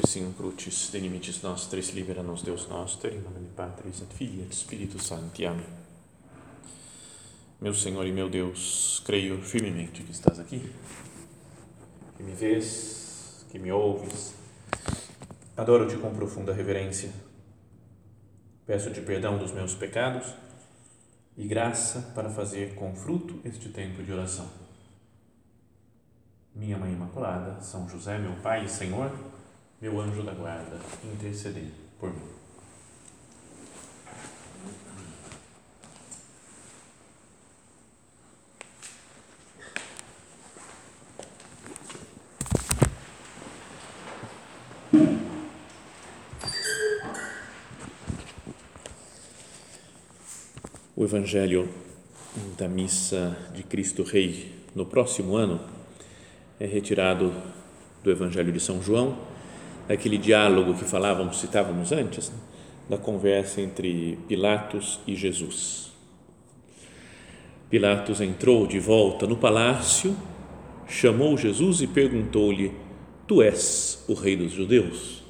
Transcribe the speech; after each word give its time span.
Persim 0.00 0.32
crucis 0.32 0.90
de 0.92 1.00
limites 1.00 1.42
nostris 1.42 1.88
libera 1.88 2.22
nos 2.22 2.40
Deus 2.40 2.68
noster, 2.68 3.12
em 3.12 3.20
nome 3.20 3.48
Patris 3.56 4.00
et 4.00 4.14
Filii 4.14 4.42
et 4.42 4.54
Spiritus 4.54 5.08
Sancti. 5.08 5.44
Amém. 5.44 5.66
Meu 7.60 7.74
Senhor 7.74 8.06
e 8.06 8.12
meu 8.12 8.30
Deus, 8.30 9.02
creio 9.04 9.42
firmemente 9.42 10.04
que 10.04 10.12
estás 10.12 10.38
aqui, 10.38 10.72
que 12.16 12.22
me 12.22 12.32
vês, 12.32 13.44
que 13.50 13.58
me 13.58 13.72
ouves. 13.72 14.34
Adoro-te 15.56 15.96
com 15.96 16.14
profunda 16.14 16.52
reverência. 16.52 17.10
Peço-te 18.64 19.00
perdão 19.00 19.36
dos 19.36 19.50
meus 19.50 19.74
pecados 19.74 20.32
e 21.36 21.44
graça 21.48 22.12
para 22.14 22.30
fazer 22.30 22.76
com 22.76 22.94
fruto 22.94 23.40
este 23.44 23.70
tempo 23.70 24.04
de 24.04 24.12
oração. 24.12 24.48
Minha 26.54 26.78
Mãe 26.78 26.92
Imaculada, 26.92 27.60
São 27.60 27.88
José, 27.88 28.16
meu 28.16 28.36
Pai 28.36 28.64
e 28.64 28.68
Senhor, 28.68 29.10
meu 29.80 30.00
anjo 30.00 30.22
da 30.24 30.32
guarda, 30.32 30.76
intercedei 31.04 31.70
por 32.00 32.10
mim. 32.10 32.20
O 50.96 51.04
Evangelho 51.04 51.68
da 52.56 52.66
Missa 52.66 53.36
de 53.54 53.62
Cristo 53.62 54.02
Rei 54.02 54.52
no 54.74 54.84
próximo 54.84 55.36
ano 55.36 55.60
é 56.58 56.66
retirado 56.66 57.32
do 58.02 58.10
Evangelho 58.10 58.52
de 58.52 58.58
São 58.58 58.82
João 58.82 59.37
aquele 59.88 60.18
diálogo 60.18 60.74
que 60.74 60.84
falávamos, 60.84 61.40
citávamos 61.40 61.92
antes, 61.92 62.30
né? 62.30 62.36
da 62.90 62.98
conversa 62.98 63.60
entre 63.60 64.18
Pilatos 64.28 65.00
e 65.06 65.14
Jesus. 65.14 65.92
Pilatos 67.70 68.20
entrou 68.20 68.66
de 68.66 68.78
volta 68.78 69.26
no 69.26 69.36
palácio, 69.36 70.16
chamou 70.86 71.36
Jesus 71.36 71.82
e 71.82 71.86
perguntou-lhe: 71.86 72.72
Tu 73.26 73.42
és 73.42 74.04
o 74.08 74.14
Rei 74.14 74.36
dos 74.36 74.52
Judeus? 74.52 75.22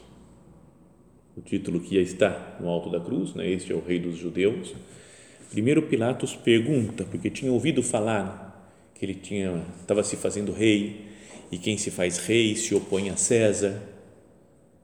O 1.36 1.40
título 1.40 1.80
que 1.80 1.96
estar 1.98 2.58
no 2.60 2.68
alto 2.68 2.90
da 2.90 3.00
cruz, 3.00 3.34
né? 3.34 3.48
Este 3.48 3.72
é 3.72 3.74
o 3.74 3.82
Rei 3.84 3.98
dos 3.98 4.16
Judeus. 4.16 4.74
Primeiro 5.50 5.82
Pilatos 5.82 6.36
pergunta, 6.36 7.04
porque 7.04 7.30
tinha 7.30 7.50
ouvido 7.50 7.82
falar 7.82 8.46
que 8.94 9.04
ele 9.04 9.14
tinha 9.14 9.64
estava 9.80 10.02
se 10.02 10.16
fazendo 10.16 10.52
rei 10.52 11.06
e 11.50 11.58
quem 11.58 11.78
se 11.78 11.90
faz 11.90 12.18
rei 12.18 12.54
se 12.54 12.74
opõe 12.74 13.08
a 13.08 13.16
César 13.16 13.70
né? 13.70 13.97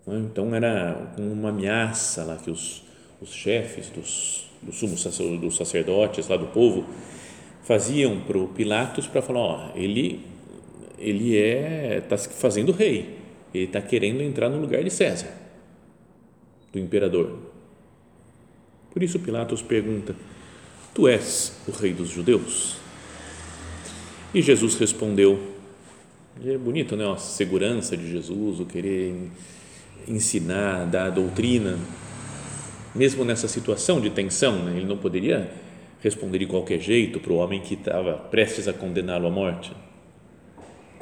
Então 0.06 0.54
era 0.54 1.14
uma 1.16 1.48
ameaça 1.48 2.24
lá 2.24 2.36
que 2.36 2.50
os, 2.50 2.82
os 3.20 3.32
chefes 3.32 3.88
dos, 3.88 4.50
dos 4.62 4.76
sumos 4.76 5.02
dos 5.40 5.56
sacerdotes 5.56 6.28
lá 6.28 6.36
do 6.36 6.46
povo 6.46 6.84
faziam 7.62 8.20
para 8.20 8.36
o 8.36 8.48
Pilatos 8.48 9.06
para 9.06 9.22
falar, 9.22 9.40
ó, 9.40 9.70
ele 9.74 10.20
ele 10.98 11.36
é 11.36 11.98
está 11.98 12.16
se 12.16 12.28
fazendo 12.28 12.70
rei, 12.70 13.18
ele 13.52 13.64
está 13.64 13.80
querendo 13.80 14.22
entrar 14.22 14.48
no 14.48 14.60
lugar 14.60 14.82
de 14.84 14.90
César, 14.90 15.32
do 16.72 16.78
imperador. 16.78 17.38
Por 18.92 19.02
isso 19.02 19.18
Pilatos 19.18 19.62
pergunta, 19.62 20.14
tu 20.94 21.08
és 21.08 21.58
o 21.66 21.72
rei 21.72 21.92
dos 21.92 22.10
judeus? 22.10 22.76
E 24.32 24.42
Jesus 24.42 24.74
respondeu, 24.76 25.40
é 26.44 26.58
bonito, 26.58 26.96
né? 26.96 27.10
A 27.10 27.16
segurança 27.16 27.96
de 27.96 28.10
Jesus, 28.10 28.60
o 28.60 28.66
querer 28.66 29.30
ensinar, 30.08 30.86
dar 30.86 31.10
doutrina, 31.10 31.78
mesmo 32.94 33.24
nessa 33.24 33.48
situação 33.48 34.00
de 34.00 34.10
tensão, 34.10 34.64
né? 34.64 34.76
ele 34.76 34.86
não 34.86 34.96
poderia 34.96 35.50
responder 36.00 36.38
de 36.38 36.46
qualquer 36.46 36.80
jeito 36.80 37.18
para 37.18 37.32
o 37.32 37.36
homem 37.36 37.60
que 37.60 37.74
estava 37.74 38.14
prestes 38.14 38.68
a 38.68 38.72
condená-lo 38.72 39.26
à 39.26 39.30
morte. 39.30 39.72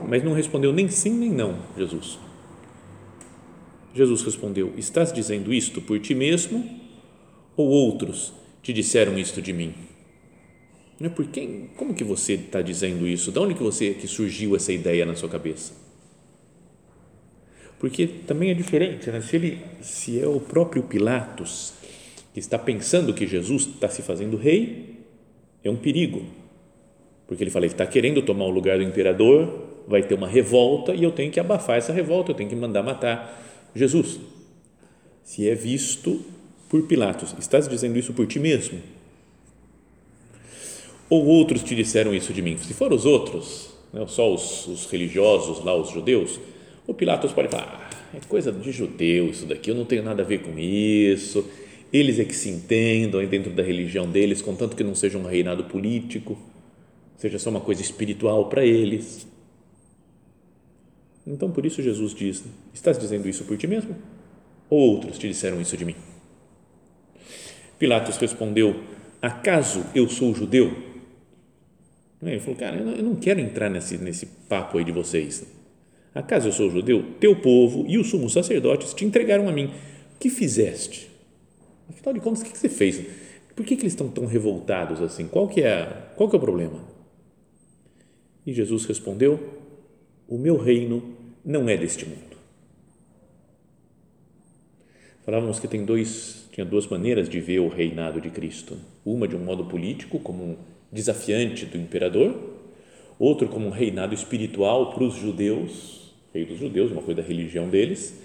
Mas 0.08 0.22
não 0.24 0.32
respondeu 0.32 0.72
nem 0.72 0.88
sim 0.88 1.12
nem 1.12 1.30
não, 1.30 1.58
Jesus. 1.76 2.18
Jesus 3.94 4.22
respondeu: 4.22 4.72
Estás 4.76 5.12
dizendo 5.12 5.52
isto 5.52 5.80
por 5.80 5.98
ti 6.00 6.14
mesmo 6.14 6.64
ou 7.56 7.68
outros 7.68 8.32
te 8.62 8.72
disseram 8.72 9.18
isto 9.18 9.42
de 9.42 9.52
mim? 9.52 9.74
Não 10.98 11.08
é 11.08 11.10
por 11.10 11.26
quem? 11.26 11.70
Como 11.76 11.94
que 11.94 12.04
você 12.04 12.34
está 12.34 12.62
dizendo 12.62 13.06
isso? 13.06 13.32
De 13.32 13.38
onde 13.38 13.54
que 13.54 13.62
você 13.62 13.92
que 13.92 14.06
surgiu 14.06 14.54
essa 14.54 14.72
ideia 14.72 15.04
na 15.04 15.14
sua 15.14 15.28
cabeça? 15.28 15.72
Porque 17.82 18.06
também 18.06 18.48
é 18.48 18.54
diferente, 18.54 19.10
né? 19.10 19.20
se, 19.20 19.34
ele, 19.34 19.58
se 19.80 20.20
é 20.20 20.24
o 20.24 20.38
próprio 20.38 20.84
Pilatos 20.84 21.72
que 22.32 22.38
está 22.38 22.56
pensando 22.56 23.12
que 23.12 23.26
Jesus 23.26 23.66
está 23.66 23.88
se 23.88 24.02
fazendo 24.02 24.36
rei, 24.36 25.00
é 25.64 25.68
um 25.68 25.74
perigo. 25.74 26.24
Porque 27.26 27.42
ele 27.42 27.50
fala, 27.50 27.64
ele 27.64 27.74
está 27.74 27.84
querendo 27.84 28.22
tomar 28.22 28.44
o 28.44 28.50
lugar 28.50 28.78
do 28.78 28.84
imperador, 28.84 29.64
vai 29.88 30.00
ter 30.00 30.14
uma 30.14 30.28
revolta 30.28 30.94
e 30.94 31.02
eu 31.02 31.10
tenho 31.10 31.32
que 31.32 31.40
abafar 31.40 31.76
essa 31.76 31.92
revolta, 31.92 32.30
eu 32.30 32.36
tenho 32.36 32.48
que 32.48 32.54
mandar 32.54 32.84
matar 32.84 33.42
Jesus. 33.74 34.20
Se 35.24 35.48
é 35.48 35.54
visto 35.56 36.24
por 36.68 36.82
Pilatos, 36.82 37.34
estás 37.36 37.66
dizendo 37.66 37.98
isso 37.98 38.12
por 38.12 38.28
ti 38.28 38.38
mesmo? 38.38 38.78
Ou 41.10 41.26
outros 41.26 41.64
te 41.64 41.74
disseram 41.74 42.14
isso 42.14 42.32
de 42.32 42.42
mim? 42.42 42.56
Se 42.58 42.74
for 42.74 42.92
os 42.92 43.04
outros, 43.04 43.74
né, 43.92 44.06
só 44.06 44.32
os, 44.32 44.68
os 44.68 44.86
religiosos 44.86 45.64
lá, 45.64 45.74
os 45.74 45.90
judeus, 45.90 46.38
o 46.86 46.94
Pilatos 46.94 47.32
pode 47.32 47.48
falar, 47.48 47.90
ah, 47.90 48.16
é 48.16 48.20
coisa 48.28 48.50
de 48.50 48.72
judeu 48.72 49.30
isso 49.30 49.46
daqui, 49.46 49.70
eu 49.70 49.74
não 49.74 49.84
tenho 49.84 50.02
nada 50.02 50.22
a 50.22 50.26
ver 50.26 50.42
com 50.42 50.58
isso, 50.58 51.48
eles 51.92 52.18
é 52.18 52.24
que 52.24 52.34
se 52.34 52.48
entendam 52.48 53.24
dentro 53.26 53.52
da 53.52 53.62
religião 53.62 54.10
deles, 54.10 54.42
contanto 54.42 54.74
que 54.74 54.82
não 54.82 54.94
seja 54.94 55.18
um 55.18 55.24
reinado 55.24 55.64
político, 55.64 56.38
seja 57.16 57.38
só 57.38 57.50
uma 57.50 57.60
coisa 57.60 57.82
espiritual 57.82 58.48
para 58.48 58.64
eles. 58.64 59.26
Então, 61.26 61.52
por 61.52 61.64
isso 61.64 61.82
Jesus 61.82 62.14
diz, 62.14 62.44
estás 62.74 62.98
dizendo 62.98 63.28
isso 63.28 63.44
por 63.44 63.56
ti 63.56 63.66
mesmo? 63.66 63.94
Ou 64.68 64.94
outros 64.94 65.18
te 65.18 65.28
disseram 65.28 65.60
isso 65.60 65.76
de 65.76 65.84
mim? 65.84 65.94
Pilatos 67.78 68.16
respondeu, 68.16 68.82
acaso 69.20 69.84
eu 69.94 70.08
sou 70.08 70.34
judeu? 70.34 70.72
Ele 72.20 72.40
falou, 72.40 72.56
cara, 72.56 72.76
eu 72.76 73.02
não 73.02 73.16
quero 73.16 73.40
entrar 73.40 73.68
nesse, 73.68 73.98
nesse 73.98 74.26
papo 74.48 74.78
aí 74.78 74.84
de 74.84 74.92
vocês 74.92 75.44
Acaso 76.14 76.48
eu 76.48 76.52
sou 76.52 76.70
judeu? 76.70 77.04
Teu 77.18 77.36
povo 77.36 77.84
e 77.88 77.98
os 77.98 78.10
sumos 78.10 78.32
sacerdotes 78.32 78.92
te 78.92 79.04
entregaram 79.04 79.48
a 79.48 79.52
mim. 79.52 79.66
O 80.14 80.18
que 80.18 80.28
fizeste? 80.28 81.10
Afinal 81.88 82.14
de 82.14 82.20
contas, 82.20 82.42
o 82.42 82.44
que 82.44 82.56
você 82.56 82.68
fez? 82.68 83.02
Por 83.54 83.64
que, 83.64 83.74
eles 83.74 83.92
estão 83.92 84.08
tão 84.08 84.26
revoltados 84.26 85.00
assim? 85.00 85.26
Qual 85.26 85.48
que, 85.48 85.62
é, 85.62 85.86
qual 86.16 86.28
que 86.28 86.36
é 86.36 86.38
o 86.38 86.40
problema? 86.40 86.80
E 88.46 88.52
Jesus 88.52 88.84
respondeu: 88.84 89.38
O 90.26 90.38
meu 90.38 90.56
reino 90.56 91.02
não 91.44 91.68
é 91.68 91.76
deste 91.76 92.06
mundo. 92.06 92.32
Falávamos 95.24 95.60
que 95.60 95.68
tem 95.68 95.84
dois, 95.84 96.48
tinha 96.50 96.64
duas 96.64 96.86
maneiras 96.86 97.28
de 97.28 97.40
ver 97.40 97.60
o 97.60 97.68
reinado 97.68 98.20
de 98.20 98.30
Cristo. 98.30 98.76
Uma 99.04 99.28
de 99.28 99.36
um 99.36 99.44
modo 99.44 99.64
político, 99.66 100.18
como 100.18 100.42
um 100.42 100.56
desafiante 100.90 101.64
do 101.64 101.78
imperador, 101.78 102.34
outro 103.18 103.48
como 103.48 103.68
um 103.68 103.70
reinado 103.70 104.14
espiritual 104.14 104.92
para 104.92 105.04
os 105.04 105.14
judeus, 105.14 106.01
rei 106.32 106.44
dos 106.44 106.58
judeus, 106.58 106.90
uma 106.90 107.02
coisa 107.02 107.22
da 107.22 107.28
religião 107.28 107.68
deles, 107.68 108.18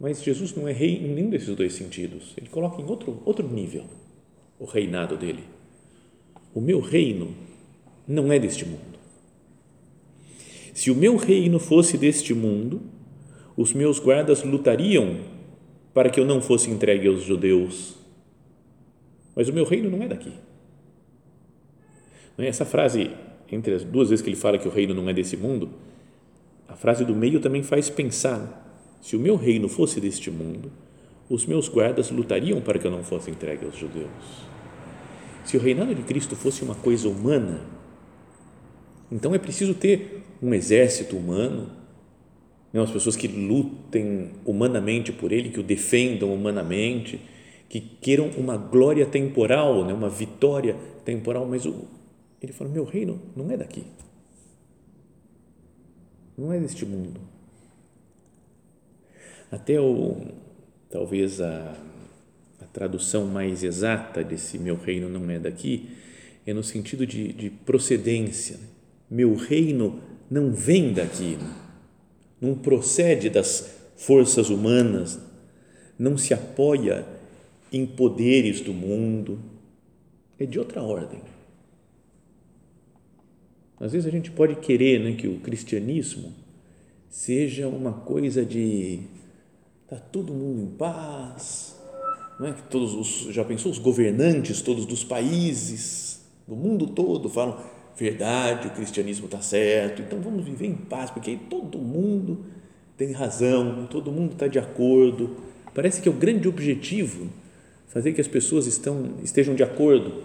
mas 0.00 0.22
Jesus 0.22 0.54
não 0.54 0.68
é 0.68 0.72
rei 0.72 0.96
em 0.96 1.14
nenhum 1.14 1.30
desses 1.30 1.54
dois 1.54 1.72
sentidos. 1.74 2.32
Ele 2.36 2.48
coloca 2.48 2.80
em 2.80 2.84
outro, 2.84 3.20
outro 3.24 3.46
nível 3.48 3.84
o 4.58 4.64
reinado 4.64 5.16
dele. 5.16 5.44
O 6.54 6.60
meu 6.60 6.80
reino 6.80 7.34
não 8.06 8.32
é 8.32 8.38
deste 8.38 8.64
mundo. 8.64 8.98
Se 10.74 10.90
o 10.90 10.94
meu 10.94 11.16
reino 11.16 11.58
fosse 11.58 11.96
deste 11.96 12.32
mundo, 12.34 12.80
os 13.56 13.72
meus 13.72 13.98
guardas 13.98 14.42
lutariam 14.42 15.16
para 15.92 16.10
que 16.10 16.20
eu 16.20 16.24
não 16.24 16.40
fosse 16.40 16.70
entregue 16.70 17.08
aos 17.08 17.22
judeus. 17.22 17.96
Mas 19.34 19.48
o 19.48 19.52
meu 19.52 19.64
reino 19.64 19.90
não 19.90 20.02
é 20.02 20.08
daqui. 20.08 20.32
É 22.38 22.46
essa 22.46 22.64
frase, 22.64 23.10
entre 23.50 23.74
as 23.74 23.82
duas 23.82 24.10
vezes 24.10 24.22
que 24.22 24.28
ele 24.28 24.36
fala 24.36 24.58
que 24.58 24.68
o 24.68 24.70
reino 24.70 24.94
não 24.94 25.08
é 25.08 25.12
desse 25.12 25.36
mundo, 25.36 25.70
a 26.68 26.76
frase 26.76 27.04
do 27.04 27.16
meio 27.16 27.40
também 27.40 27.62
faz 27.62 27.88
pensar: 27.88 28.98
se 29.00 29.16
o 29.16 29.18
meu 29.18 29.36
reino 29.36 29.68
fosse 29.68 30.00
deste 30.00 30.30
mundo, 30.30 30.70
os 31.28 31.46
meus 31.46 31.68
guardas 31.68 32.10
lutariam 32.10 32.60
para 32.60 32.78
que 32.78 32.86
eu 32.86 32.90
não 32.90 33.02
fosse 33.02 33.30
entregue 33.30 33.64
aos 33.64 33.76
judeus. 33.76 34.46
Se 35.44 35.56
o 35.56 35.60
reinado 35.60 35.94
de 35.94 36.02
Cristo 36.02 36.36
fosse 36.36 36.62
uma 36.62 36.74
coisa 36.74 37.08
humana, 37.08 37.62
então 39.10 39.34
é 39.34 39.38
preciso 39.38 39.72
ter 39.74 40.22
um 40.42 40.52
exército 40.52 41.16
humano, 41.16 41.70
né, 42.70 42.82
as 42.82 42.90
pessoas 42.90 43.16
que 43.16 43.26
lutem 43.26 44.32
humanamente 44.44 45.10
por 45.10 45.32
ele, 45.32 45.48
que 45.48 45.60
o 45.60 45.62
defendam 45.62 46.32
humanamente, 46.32 47.18
que 47.66 47.80
queiram 47.80 48.28
uma 48.36 48.58
glória 48.58 49.06
temporal, 49.06 49.86
né, 49.86 49.92
uma 49.94 50.10
vitória 50.10 50.76
temporal, 51.02 51.46
mas 51.46 51.64
o, 51.64 51.86
ele 52.42 52.52
fala: 52.52 52.68
meu 52.68 52.84
reino 52.84 53.18
não 53.34 53.50
é 53.50 53.56
daqui 53.56 53.84
não 56.38 56.52
é 56.52 56.60
deste 56.60 56.86
mundo. 56.86 57.20
Até 59.50 59.80
o, 59.80 60.16
talvez 60.88 61.40
a, 61.40 61.76
a 62.60 62.64
tradução 62.66 63.26
mais 63.26 63.64
exata 63.64 64.22
desse 64.22 64.56
meu 64.56 64.76
reino 64.76 65.08
não 65.08 65.28
é 65.28 65.40
daqui, 65.40 65.90
é 66.46 66.54
no 66.54 66.62
sentido 66.62 67.04
de, 67.04 67.32
de 67.32 67.50
procedência. 67.50 68.60
Meu 69.10 69.34
reino 69.34 70.00
não 70.30 70.52
vem 70.52 70.92
daqui, 70.92 71.36
não 72.40 72.54
procede 72.54 73.28
das 73.28 73.74
forças 73.96 74.48
humanas, 74.48 75.18
não 75.98 76.16
se 76.16 76.32
apoia 76.32 77.04
em 77.72 77.84
poderes 77.84 78.60
do 78.60 78.72
mundo, 78.72 79.40
é 80.38 80.46
de 80.46 80.58
outra 80.58 80.82
ordem. 80.82 81.20
Às 83.80 83.92
vezes 83.92 84.06
a 84.06 84.10
gente 84.10 84.30
pode 84.30 84.56
querer 84.56 84.98
né, 85.00 85.12
que 85.12 85.28
o 85.28 85.38
cristianismo 85.40 86.32
seja 87.08 87.68
uma 87.68 87.92
coisa 87.92 88.44
de 88.44 89.00
tá 89.88 89.96
todo 89.96 90.34
mundo 90.34 90.62
em 90.62 90.76
paz, 90.76 91.76
não 92.38 92.48
é 92.48 92.52
que 92.52 92.62
todos 92.64 92.94
os 92.94 93.34
já 93.34 93.44
pensou 93.44 93.72
os 93.72 93.78
governantes 93.78 94.60
todos 94.60 94.84
dos 94.84 95.02
países 95.02 96.20
do 96.46 96.54
mundo 96.54 96.86
todo 96.86 97.28
falam 97.28 97.58
verdade, 97.96 98.68
o 98.68 98.70
cristianismo 98.70 99.26
está 99.26 99.40
certo, 99.40 100.02
então 100.02 100.20
vamos 100.20 100.44
viver 100.44 100.66
em 100.66 100.74
paz, 100.74 101.10
porque 101.10 101.30
aí 101.30 101.36
todo 101.36 101.78
mundo 101.78 102.44
tem 102.96 103.12
razão, 103.12 103.86
todo 103.90 104.12
mundo 104.12 104.32
está 104.32 104.46
de 104.46 104.58
acordo. 104.58 105.36
Parece 105.74 106.00
que 106.00 106.08
é 106.08 106.12
o 106.12 106.14
grande 106.14 106.48
objetivo 106.48 107.28
fazer 107.88 108.12
que 108.12 108.20
as 108.20 108.28
pessoas 108.28 108.66
estão, 108.66 109.14
estejam 109.22 109.54
de 109.54 109.62
acordo 109.62 110.22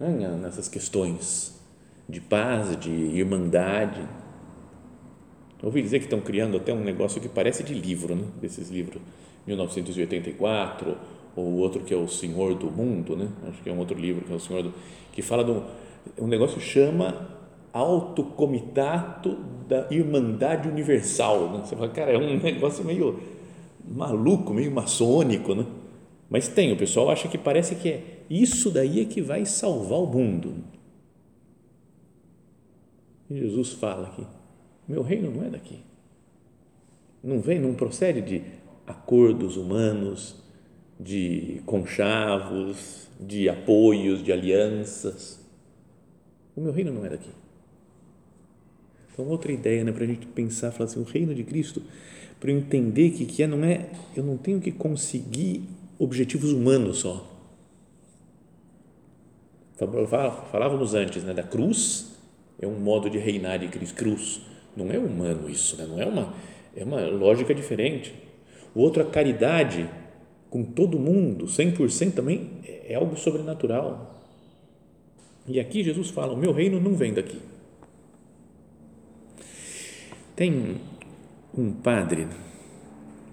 né, 0.00 0.36
nessas 0.42 0.68
questões 0.68 1.54
de 2.08 2.20
paz, 2.20 2.78
de 2.78 2.90
irmandade. 2.90 4.02
Ouvi 5.62 5.82
dizer 5.82 5.98
que 5.98 6.04
estão 6.04 6.20
criando 6.20 6.56
até 6.56 6.72
um 6.72 6.84
negócio 6.84 7.20
que 7.20 7.28
parece 7.28 7.62
de 7.62 7.74
livro, 7.74 8.14
né? 8.14 8.24
desses 8.40 8.70
livros, 8.70 9.00
1984, 9.46 10.96
ou 11.34 11.54
outro 11.54 11.82
que 11.82 11.92
é 11.92 11.96
o 11.96 12.08
Senhor 12.08 12.54
do 12.54 12.70
Mundo, 12.70 13.16
né? 13.16 13.28
acho 13.48 13.62
que 13.62 13.68
é 13.68 13.72
um 13.72 13.78
outro 13.78 13.98
livro 13.98 14.24
que 14.24 14.32
é 14.32 14.36
o 14.36 14.40
Senhor 14.40 14.62
do, 14.62 14.72
que 15.12 15.22
fala 15.22 15.44
de 15.44 15.50
um, 15.50 15.62
um 16.18 16.26
negócio 16.26 16.60
chama 16.60 17.36
autocomitato 17.72 19.36
da 19.68 19.86
Irmandade 19.90 20.68
Universal. 20.68 21.50
Né? 21.50 21.62
Você 21.64 21.76
fala, 21.76 21.88
cara, 21.88 22.12
é 22.12 22.18
um 22.18 22.38
negócio 22.40 22.84
meio 22.84 23.18
maluco, 23.86 24.54
meio 24.54 24.70
maçônico, 24.70 25.54
né? 25.54 25.66
Mas 26.28 26.48
tem, 26.48 26.72
o 26.72 26.76
pessoal 26.76 27.10
acha 27.10 27.28
que 27.28 27.38
parece 27.38 27.76
que 27.76 27.88
é 27.88 28.02
isso 28.28 28.70
daí 28.70 29.00
é 29.00 29.04
que 29.04 29.20
vai 29.20 29.44
salvar 29.44 30.00
o 30.00 30.06
mundo. 30.06 30.54
Jesus 33.30 33.72
fala 33.72 34.08
aqui: 34.08 34.26
meu 34.88 35.02
reino 35.02 35.30
não 35.30 35.44
é 35.44 35.50
daqui. 35.50 35.80
Não 37.22 37.40
vem, 37.40 37.58
não 37.58 37.74
procede 37.74 38.20
de 38.20 38.42
acordos 38.86 39.56
humanos, 39.56 40.36
de 40.98 41.60
conchavos, 41.66 43.08
de 43.18 43.48
apoios, 43.48 44.22
de 44.22 44.32
alianças. 44.32 45.44
O 46.54 46.60
meu 46.60 46.72
reino 46.72 46.92
não 46.92 47.04
é 47.04 47.10
daqui. 47.10 47.30
Então, 49.12 49.26
outra 49.28 49.50
ideia 49.50 49.82
né, 49.82 49.92
para 49.92 50.04
a 50.04 50.06
gente 50.06 50.26
pensar, 50.26 50.70
falar 50.70 50.90
assim, 50.90 51.00
o 51.00 51.04
reino 51.04 51.34
de 51.34 51.42
Cristo, 51.42 51.82
para 52.38 52.50
eu 52.50 52.58
entender 52.58 53.10
que, 53.10 53.24
que 53.24 53.42
é, 53.42 53.46
não 53.46 53.64
é, 53.64 53.90
eu 54.14 54.22
não 54.22 54.36
tenho 54.36 54.60
que 54.60 54.70
conseguir 54.70 55.64
objetivos 55.98 56.52
humanos 56.52 56.98
só. 56.98 57.32
Falávamos 60.50 60.94
antes 60.94 61.24
né, 61.24 61.34
da 61.34 61.42
cruz, 61.42 62.15
é 62.60 62.66
um 62.66 62.78
modo 62.78 63.10
de 63.10 63.18
reinar 63.18 63.58
de. 63.58 63.68
Cruz 63.92 64.40
não 64.76 64.90
é 64.90 64.98
humano 64.98 65.48
isso, 65.48 65.76
né? 65.76 65.86
não 65.86 66.00
é 66.00 66.06
uma, 66.06 66.34
é 66.74 66.84
uma 66.84 67.00
lógica 67.06 67.54
diferente. 67.54 68.14
O 68.74 68.80
outro, 68.80 69.02
a 69.02 69.06
caridade 69.06 69.88
com 70.50 70.62
todo 70.62 70.98
mundo, 70.98 71.46
100% 71.46 72.12
também 72.12 72.50
é 72.64 72.94
algo 72.94 73.16
sobrenatural. 73.16 74.22
E 75.46 75.60
aqui 75.60 75.82
Jesus 75.82 76.10
fala: 76.10 76.32
o 76.32 76.36
meu 76.36 76.52
reino 76.52 76.80
não 76.80 76.94
vem 76.94 77.12
daqui. 77.12 77.40
Tem 80.34 80.76
um 81.56 81.72
padre 81.72 82.26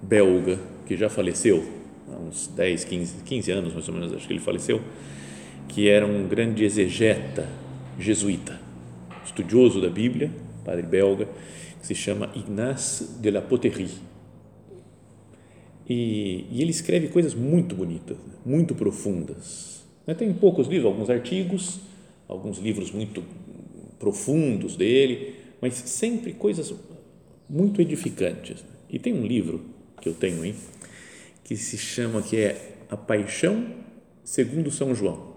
belga 0.02 0.60
que 0.86 0.96
já 0.96 1.10
faleceu, 1.10 1.66
há 2.10 2.16
uns 2.16 2.48
10, 2.48 2.86
15, 2.86 3.24
15 3.24 3.52
anos 3.52 3.74
mais 3.74 3.88
ou 3.88 3.94
menos, 3.94 4.14
acho 4.14 4.26
que 4.26 4.34
ele 4.34 4.40
faleceu, 4.40 4.82
que 5.68 5.90
era 5.90 6.06
um 6.06 6.28
grande 6.28 6.64
exegeta 6.64 7.48
jesuíta 8.00 8.63
estudioso 9.26 9.82
da 9.82 9.90
Bíblia, 9.90 10.32
padre 10.64 10.84
belga, 10.84 11.28
que 11.80 11.88
se 11.88 11.96
chama 11.96 12.32
Ignace 12.36 13.20
de 13.20 13.30
la 13.32 13.42
Poterie. 13.42 13.90
E, 15.88 16.46
e 16.50 16.62
ele 16.62 16.72
escreve 16.72 17.10
coisas 17.10 17.34
muito 17.34 17.76
bonitas, 17.76 18.18
muito 18.46 18.74
profundas. 18.74 19.84
Tem 20.18 20.34
poucos 20.34 20.68
livros, 20.68 20.86
alguns 20.86 21.10
artigos, 21.10 21.80
alguns 22.28 22.58
livros 22.58 22.92
muito 22.92 23.24
profundos 24.00 24.76
dele, 24.76 25.36
mas 25.62 25.74
sempre 25.74 26.34
coisas 26.34 26.74
muito 27.50 27.82
edificantes. 27.82 28.64
E 28.90 29.00
tem 29.00 29.14
um 29.14 29.26
livro 29.26 29.62
que 30.02 30.10
eu 30.10 30.14
tenho 30.14 30.42
aí 30.42 30.56
que 31.44 31.56
se 31.56 31.78
chama 31.78 32.22
que 32.22 32.38
é 32.38 32.78
A 32.90 32.98
Paixão 32.98 33.66
segundo 34.24 34.72
São 34.72 34.96
João. 34.96 35.34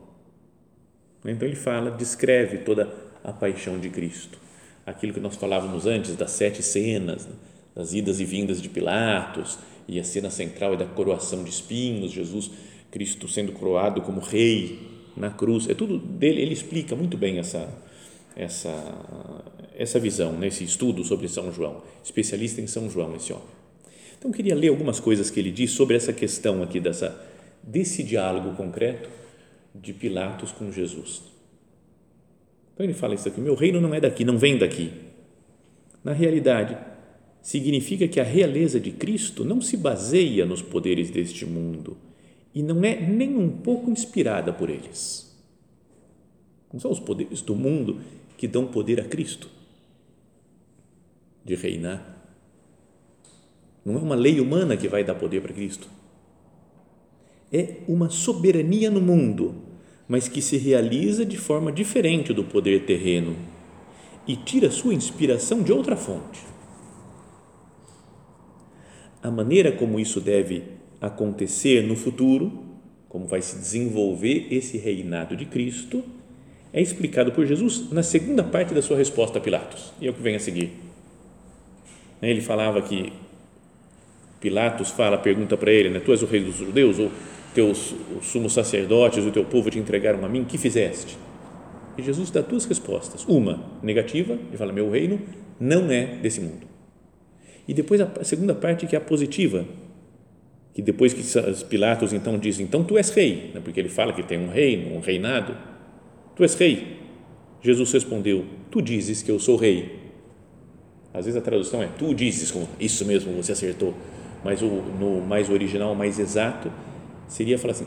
Então 1.25 1.47
ele 1.47 1.57
fala, 1.57 1.91
descreve 1.91 2.59
toda 2.59 3.06
a 3.27 3.33
paixão 3.33 3.79
de 3.79 3.91
Cristo. 3.91 4.39
Aquilo 4.87 5.13
que 5.13 5.19
nós 5.19 5.35
falávamos 5.35 5.85
antes 5.85 6.15
das 6.15 6.31
sete 6.31 6.63
cenas, 6.63 7.27
né? 7.27 7.35
das 7.75 7.93
idas 7.93 8.21
e 8.21 8.25
vindas 8.25 8.63
de 8.63 8.69
Pilatos, 8.69 9.59
e 9.89 9.99
a 9.99 10.05
cena 10.05 10.31
central 10.31 10.75
é 10.75 10.77
da 10.77 10.87
coroação 10.87 11.43
de 11.43 11.51
espinhos, 11.51 12.13
Jesus 12.13 12.51
Cristo 12.91 13.29
sendo 13.29 13.53
coroado 13.53 14.01
como 14.01 14.21
rei 14.21 14.79
na 15.17 15.29
cruz. 15.29 15.69
É 15.69 15.75
tudo 15.75 15.99
dele, 15.99 16.41
ele 16.41 16.55
explica 16.55 16.95
muito 16.95 17.17
bem 17.17 17.39
essa 17.39 17.69
essa 18.37 18.73
essa 19.75 19.99
visão, 19.99 20.33
né? 20.33 20.47
estudo 20.47 21.05
sobre 21.05 21.29
São 21.29 21.53
João, 21.53 21.83
especialista 22.05 22.61
em 22.61 22.67
São 22.67 22.89
João 22.89 23.15
esse 23.17 23.33
homem. 23.33 23.45
Então 24.19 24.31
queria 24.31 24.55
ler 24.55 24.69
algumas 24.69 25.01
coisas 25.01 25.31
que 25.31 25.41
ele 25.41 25.51
diz 25.51 25.73
sobre 25.73 25.97
essa 25.97 26.13
questão 26.13 26.63
aqui 26.63 26.79
dessa 26.79 27.21
desse 27.63 28.05
diálogo 28.05 28.55
concreto 28.57 29.09
de 29.75 29.93
Pilatos 29.93 30.53
com 30.53 30.71
Jesus. 30.71 31.36
Então 32.77 32.85
ele 32.85 32.93
fala 32.93 33.15
isso 33.15 33.27
aqui: 33.27 33.41
meu 33.41 33.55
reino 33.55 33.81
não 33.81 33.95
é 33.95 34.01
daqui, 34.01 34.23
não 34.23 34.37
vem 34.37 34.59
daqui. 34.59 34.93
Na 36.05 36.13
realidade, 36.13 36.77
significa 37.41 38.07
que 38.07 38.21
a 38.21 38.23
realeza 38.23 38.79
de 38.79 38.91
Cristo 38.91 39.45
não 39.45 39.63
se 39.63 39.79
baseia 39.79 40.45
nos 40.45 40.61
poderes 40.61 41.11
deste 41.11 41.47
mundo 41.47 41.97
e 42.55 42.63
não 42.63 42.85
é 42.85 43.01
nem 43.01 43.35
um 43.35 43.49
pouco 43.49 43.91
inspirada 43.91 44.53
por 44.53 44.69
eles. 44.69 45.35
Não 46.71 46.79
são 46.79 46.91
os 46.91 47.01
poderes 47.01 47.41
do 47.41 47.57
mundo 47.57 47.99
que 48.37 48.47
dão 48.47 48.67
poder 48.67 49.01
a 49.01 49.05
Cristo 49.05 49.49
de 51.43 51.55
reinar. 51.55 52.15
Não 53.85 53.95
é 53.95 53.99
uma 53.99 54.17
lei 54.17 54.39
humana 54.39 54.77
que 54.77 54.87
vai 54.87 55.03
dar 55.03 55.15
poder 55.15 55.41
para 55.41 55.55
Cristo. 55.55 55.89
É 57.51 57.77
uma 57.89 58.11
soberania 58.11 58.91
no 58.91 59.01
mundo 59.01 59.66
mas 60.09 60.29
que 60.29 60.41
se 60.41 60.57
realiza 60.57 61.25
de 61.25 61.37
forma 61.37 61.73
diferente 61.73 62.33
do 62.33 62.45
poder 62.45 62.85
terreno 62.85 63.37
e 64.27 64.37
tira 64.37 64.71
sua 64.71 64.95
inspiração 64.95 65.63
de 65.63 65.73
outra 65.73 65.97
fonte. 65.97 66.41
A 69.23 69.31
maneira 69.31 69.73
como 69.73 69.99
isso 69.99 70.21
deve 70.21 70.65
acontecer 71.01 71.83
no 71.83 71.97
futuro, 71.97 72.65
como 73.09 73.27
vai 73.27 73.43
se 73.43 73.57
desenvolver 73.57 74.49
esse 74.51 74.79
reinado 74.79 75.37
de 75.37 75.47
Cristo, 75.47 76.05
é 76.73 76.81
explicado 76.81 77.33
por 77.33 77.47
Jesus 77.47 77.91
na 77.91 78.03
segunda 78.03 78.45
parte 78.45 78.75
da 78.75 78.83
sua 78.83 78.97
resposta 78.97 79.39
a 79.39 79.41
Pilatos. 79.41 79.93
E 80.01 80.07
é 80.07 80.11
o 80.11 80.15
que 80.15 80.23
vem 80.23 80.37
a 80.37 80.41
seguir. 80.41 80.73
Ele 82.21 82.41
falava 82.41 82.83
que 82.83 83.13
Pilatos 84.41 84.91
fala, 84.91 85.19
pergunta 85.19 85.57
para 85.57 85.73
ele, 85.73 85.89
né, 85.89 86.01
tu 86.01 86.13
és 86.13 86.23
o 86.23 86.27
rei 86.27 86.41
dos 86.41 86.57
judeus? 86.57 86.99
Ou 86.99 87.11
teus 87.57 87.95
sumos 88.21 88.53
sacerdotes, 88.53 89.25
o 89.25 89.31
teu 89.31 89.43
povo 89.43 89.71
te 89.71 89.79
entregaram 89.79 90.23
a 90.23 90.29
mim, 90.29 90.45
que 90.45 90.59
fizeste? 90.59 91.17
E 91.97 92.03
Jesus 92.03 92.31
dá 92.31 92.43
duas 92.43 92.67
respostas. 92.67 93.25
Uma 93.25 93.65
negativa, 93.83 94.35
ele 94.35 94.59
fala: 94.59 94.75
Meu 94.75 94.91
reino 94.91 95.19
não 95.59 95.91
é 95.91 96.05
desse 96.17 96.39
mundo. 96.39 96.67
E 97.67 97.73
depois 97.73 97.99
a 97.99 98.23
segunda 98.23 98.55
parte, 98.55 98.87
que 98.87 98.95
é 98.95 98.99
a 98.99 99.01
positiva, 99.01 99.65
que 100.75 100.83
depois 100.83 101.15
que 101.15 101.23
Pilatos 101.65 102.13
então 102.13 102.39
diz: 102.39 102.61
Então 102.61 102.85
tu 102.85 102.99
és 102.99 103.09
rei, 103.09 103.53
né? 103.55 103.63
porque 103.65 103.81
ele 103.81 103.89
fala 103.89 104.13
que 104.13 104.23
tem 104.23 104.39
um 104.39 104.51
reino, 104.51 104.95
um 104.95 105.01
reinado. 105.01 105.57
Tu 106.37 106.43
és 106.43 106.55
rei. 106.55 106.99
Jesus 107.63 107.91
respondeu: 107.91 108.45
Tu 108.71 108.83
dizes 108.83 109.23
que 109.23 109.31
eu 109.31 109.41
sou 109.41 109.57
rei. 109.57 109.99
Às 111.15 111.25
vezes 111.25 111.41
a 111.41 111.43
tradução 111.43 111.83
é: 111.83 111.89
Tu 111.99 112.15
dizes, 112.15 112.55
isso 112.79 113.07
mesmo, 113.07 113.33
você 113.33 113.53
acertou. 113.53 113.95
Mas 114.45 114.61
o, 114.61 114.67
no 114.67 115.23
mais 115.23 115.49
original, 115.49 115.95
mais 115.95 116.19
exato, 116.19 116.71
seria 117.29 117.59
falar 117.59 117.73
assim: 117.73 117.87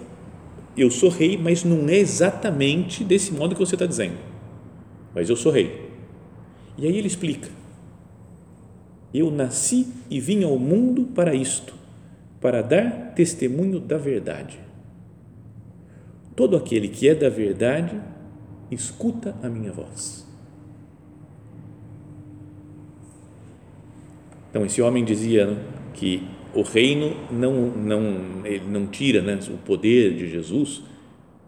eu 0.77 0.89
sou 0.89 1.09
rei, 1.09 1.37
mas 1.37 1.63
não 1.63 1.87
é 1.89 1.97
exatamente 1.97 3.03
desse 3.03 3.33
modo 3.33 3.55
que 3.55 3.59
você 3.59 3.75
está 3.75 3.85
dizendo, 3.85 4.17
mas 5.13 5.29
eu 5.29 5.35
sou 5.35 5.51
rei. 5.51 5.89
E 6.77 6.85
aí 6.85 6.97
ele 6.97 7.07
explica: 7.07 7.49
eu 9.13 9.31
nasci 9.31 9.87
e 10.09 10.19
vim 10.19 10.43
ao 10.43 10.57
mundo 10.57 11.05
para 11.05 11.33
isto, 11.33 11.73
para 12.39 12.61
dar 12.61 13.13
testemunho 13.15 13.79
da 13.79 13.97
verdade. 13.97 14.59
Todo 16.35 16.55
aquele 16.55 16.87
que 16.87 17.09
é 17.09 17.15
da 17.15 17.29
verdade 17.29 17.99
escuta 18.71 19.35
a 19.41 19.49
minha 19.49 19.71
voz. 19.71 20.25
Então, 24.49 24.65
esse 24.65 24.81
homem 24.81 25.03
dizia 25.03 25.45
né, 25.45 25.63
que 25.93 26.27
o 26.53 26.61
reino 26.61 27.15
não, 27.31 27.69
não, 27.71 28.45
ele 28.45 28.65
não 28.65 28.87
tira 28.87 29.21
né, 29.21 29.39
o 29.49 29.57
poder 29.57 30.15
de 30.15 30.29
Jesus 30.29 30.81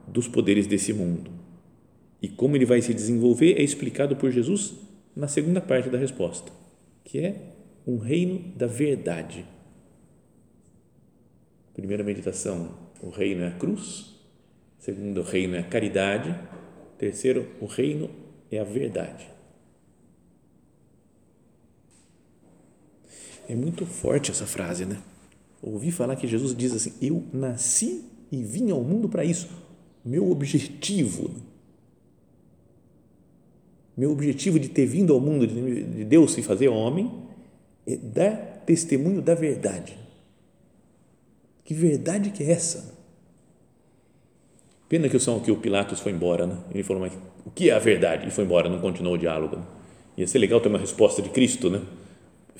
dos 0.07 0.27
poderes 0.27 0.67
desse 0.67 0.93
mundo. 0.93 1.31
E 2.21 2.27
como 2.27 2.55
ele 2.55 2.65
vai 2.65 2.81
se 2.81 2.93
desenvolver 2.93 3.59
é 3.59 3.63
explicado 3.63 4.15
por 4.15 4.31
Jesus 4.31 4.73
na 5.15 5.27
segunda 5.27 5.59
parte 5.59 5.89
da 5.89 5.97
resposta, 5.97 6.51
que 7.03 7.19
é 7.19 7.35
um 7.87 7.97
reino 7.97 8.39
da 8.55 8.67
verdade. 8.67 9.45
Primeira 11.73 12.03
meditação, 12.03 12.77
o 13.01 13.09
reino 13.09 13.43
é 13.43 13.47
a 13.47 13.51
cruz. 13.51 14.13
Segundo, 14.77 15.21
o 15.21 15.23
reino 15.23 15.55
é 15.55 15.59
a 15.59 15.63
caridade. 15.63 16.35
Terceiro, 16.97 17.47
o 17.59 17.65
reino 17.65 18.09
é 18.51 18.59
a 18.59 18.63
verdade. 18.63 19.30
É 23.47 23.55
muito 23.55 23.85
forte 23.85 24.31
essa 24.31 24.45
frase, 24.45 24.85
né? 24.85 24.97
Ouvi 25.61 25.91
falar 25.91 26.15
que 26.15 26.27
Jesus 26.27 26.55
diz 26.55 26.73
assim: 26.73 26.93
Eu 27.01 27.23
nasci 27.33 28.03
e 28.31 28.43
vim 28.43 28.71
ao 28.71 28.81
mundo 28.81 29.09
para 29.09 29.23
isso. 29.23 29.49
Meu 30.03 30.31
objetivo, 30.31 31.31
meu 33.95 34.11
objetivo 34.11 34.59
de 34.59 34.69
ter 34.69 34.85
vindo 34.85 35.13
ao 35.13 35.19
mundo 35.19 35.45
de 35.45 36.03
Deus 36.05 36.33
se 36.33 36.41
fazer 36.41 36.69
homem 36.69 37.11
é 37.85 37.95
dar 37.95 38.63
testemunho 38.65 39.21
da 39.21 39.35
verdade. 39.35 39.97
Que 41.63 41.73
verdade 41.73 42.31
que 42.31 42.43
é 42.43 42.51
essa? 42.51 42.99
Pena 44.89 45.07
que 45.07 45.15
o 45.15 45.19
São 45.19 45.39
que 45.39 45.51
o 45.51 45.55
Pilatos 45.55 45.99
foi 45.99 46.11
embora, 46.11 46.45
né? 46.45 46.57
Ele 46.73 46.83
falou, 46.83 47.01
mas 47.01 47.13
o 47.45 47.51
que 47.51 47.69
é 47.69 47.73
a 47.73 47.79
verdade? 47.79 48.27
E 48.27 48.31
foi 48.31 48.43
embora, 48.43 48.67
não 48.67 48.79
continuou 48.79 49.15
o 49.15 49.17
diálogo. 49.17 49.55
Né? 49.55 49.63
Ia 50.17 50.27
ser 50.27 50.39
legal 50.39 50.59
ter 50.59 50.67
uma 50.67 50.77
resposta 50.79 51.21
de 51.21 51.29
Cristo, 51.29 51.69
né? 51.69 51.81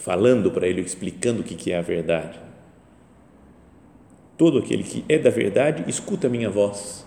Falando 0.02 0.50
para 0.50 0.68
ele, 0.68 0.82
explicando 0.82 1.42
o 1.42 1.44
que 1.44 1.72
é 1.72 1.78
a 1.78 1.82
verdade. 1.82 2.40
Todo 4.36 4.58
aquele 4.58 4.82
que 4.82 5.06
é 5.08 5.20
da 5.20 5.30
verdade 5.30 5.88
escuta 5.88 6.26
a 6.26 6.30
minha 6.30 6.50
voz. 6.50 7.06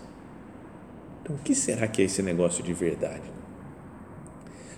Então, 1.21 1.35
o 1.35 1.39
que 1.39 1.53
será 1.53 1.89
que 1.89 2.01
é 2.01 2.05
esse 2.05 2.23
negócio 2.23 2.63
de 2.63 2.71
verdade? 2.73 3.29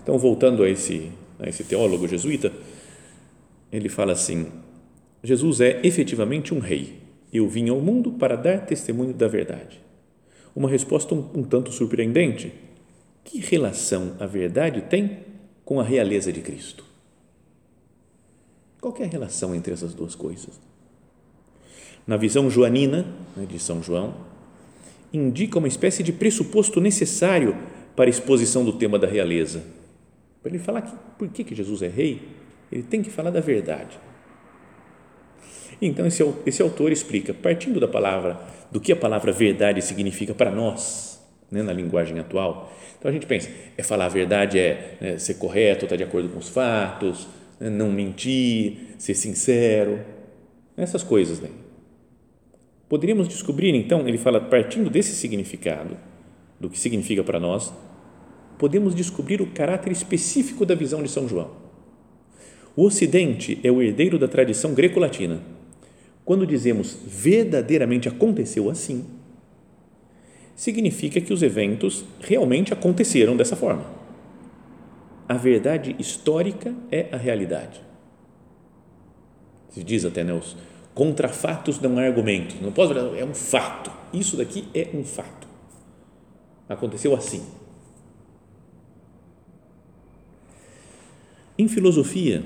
Então, 0.02 0.18
voltando 0.18 0.64
a 0.64 0.70
esse, 0.70 1.12
a 1.38 1.48
esse 1.48 1.64
teólogo 1.64 2.08
jesuíta, 2.08 2.52
ele 3.72 3.88
fala 3.88 4.14
assim: 4.14 4.48
Jesus 5.22 5.62
é 5.62 5.80
efetivamente 5.84 6.56
um 6.56 6.60
rei. 6.60 7.04
Eu 7.32 7.48
vim 7.48 7.70
ao 7.70 7.80
mundo 7.80 8.14
para 8.14 8.36
dar 8.36 8.66
testemunho 8.66 9.14
da 9.14 9.28
verdade. 9.28 9.80
Uma 10.56 10.68
resposta 10.68 11.14
um, 11.14 11.24
um 11.36 11.44
tanto 11.44 11.72
surpreendente. 11.72 12.52
Que 13.24 13.38
relação 13.38 14.16
a 14.20 14.26
verdade 14.26 14.82
tem 14.90 15.20
com 15.64 15.80
a 15.80 15.84
realeza 15.84 16.34
de 16.34 16.42
Cristo? 16.42 16.97
Qual 18.80 18.96
é 19.00 19.04
a 19.04 19.08
relação 19.08 19.56
entre 19.56 19.74
essas 19.74 19.94
duas 19.94 20.16
coisas? 20.16 20.60
Na 22.06 22.16
visão 22.16 22.50
joanina, 22.50 23.06
né, 23.36 23.46
de 23.46 23.60
São 23.60 23.84
João, 23.84 24.16
indica 25.12 25.58
uma 25.58 25.68
espécie 25.68 26.04
de 26.04 26.14
pressuposto 26.14 26.80
necessário 26.80 27.56
para 27.96 28.06
a 28.06 28.10
exposição 28.10 28.64
do 28.64 28.74
tema 28.74 29.00
da 29.00 29.08
realeza. 29.08 29.64
Para 30.42 30.52
ele 30.52 30.60
falar 30.60 30.82
que, 30.82 30.94
por 31.18 31.28
que, 31.30 31.44
que 31.44 31.56
Jesus 31.56 31.82
é 31.82 31.88
rei, 31.88 32.22
ele 32.72 32.84
tem 32.84 33.02
que 33.02 33.10
falar 33.10 33.32
da 33.32 33.40
verdade. 33.40 34.00
Então, 35.82 36.06
esse, 36.06 36.24
esse 36.46 36.62
autor 36.62 36.92
explica, 36.92 37.34
partindo 37.34 37.80
da 37.80 37.88
palavra, 37.88 38.40
do 38.72 38.80
que 38.80 38.92
a 38.92 38.96
palavra 38.96 39.32
verdade 39.32 39.82
significa 39.82 40.34
para 40.34 40.52
nós, 40.52 41.22
né, 41.52 41.62
na 41.62 41.74
linguagem 41.74 42.20
atual. 42.20 42.72
Então, 42.98 43.10
a 43.10 43.14
gente 43.14 43.26
pensa, 43.26 43.50
é 43.78 43.84
falar 43.84 44.06
a 44.06 44.10
verdade, 44.10 44.60
é 44.60 44.98
né, 45.00 45.18
ser 45.18 45.36
correto, 45.36 45.86
estar 45.86 45.96
de 45.96 46.04
acordo 46.04 46.30
com 46.30 46.40
os 46.40 46.50
fatos, 46.50 47.28
não 47.60 47.92
mentir, 47.92 48.96
ser 48.98 49.16
sincero, 49.16 50.00
essas 50.76 51.04
coisas. 51.04 51.40
Né? 51.40 51.50
Poderíamos 52.88 53.28
descobrir, 53.28 53.74
então, 53.76 54.08
ele 54.08 54.18
fala, 54.18 54.40
partindo 54.40 54.90
desse 54.90 55.16
significado, 55.16 55.98
do 56.60 56.70
que 56.70 56.80
significa 56.80 57.24
para 57.24 57.40
nós, 57.40 57.74
podemos 58.58 58.96
descobrir 58.96 59.42
o 59.42 59.48
caráter 59.48 59.92
específico 59.92 60.66
da 60.66 60.76
visão 60.76 61.04
de 61.04 61.10
São 61.10 61.28
João. 61.28 61.52
O 62.76 62.84
Ocidente 62.84 63.60
é 63.64 63.72
o 63.72 63.82
herdeiro 63.82 64.20
da 64.20 64.28
tradição 64.28 64.74
greco-latina. 64.74 65.42
Quando 66.24 66.46
dizemos 66.46 66.98
verdadeiramente 67.06 68.08
aconteceu 68.08 68.70
assim, 68.70 69.06
significa 70.56 71.22
que 71.22 71.34
os 71.34 71.42
eventos 71.42 72.04
realmente 72.20 72.74
aconteceram 72.74 73.36
dessa 73.38 73.56
forma. 73.56 73.97
A 75.28 75.34
verdade 75.34 75.96
histórica 76.00 76.74
é 76.92 77.08
a 77.12 77.18
realidade. 77.18 77.82
Se 79.70 79.84
diz 79.84 80.06
até, 80.06 80.24
né, 80.24 80.34
os 80.34 80.56
contra 80.94 81.28
fatos 81.28 81.80
não 81.80 82.00
há 82.00 82.04
argumentos. 82.04 82.60
Não 82.60 82.72
posso 82.72 82.94
é 82.94 83.24
um 83.24 83.34
fato. 83.34 83.92
Isso 84.14 84.38
daqui 84.38 84.68
é 84.74 84.88
um 84.94 85.04
fato. 85.04 85.48
Aconteceu 86.68 87.14
assim. 87.14 87.46
Em 91.60 91.68
filosofia, 91.68 92.44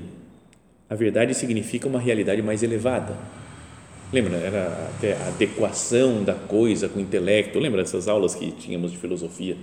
a 0.89 0.95
verdade 0.95 1.33
significa 1.33 1.87
uma 1.87 1.99
realidade 1.99 2.41
mais 2.41 2.63
elevada. 2.63 3.15
Lembra? 4.11 4.35
Era 4.35 4.91
até 4.97 5.13
a 5.13 5.27
adequação 5.27 6.23
da 6.23 6.33
coisa 6.33 6.89
com 6.89 6.99
o 6.99 7.01
intelecto. 7.01 7.59
Lembra 7.59 7.81
dessas 7.81 8.07
aulas 8.09 8.35
que 8.35 8.51
tínhamos 8.51 8.91
de 8.91 8.97
filosofia? 8.97 9.55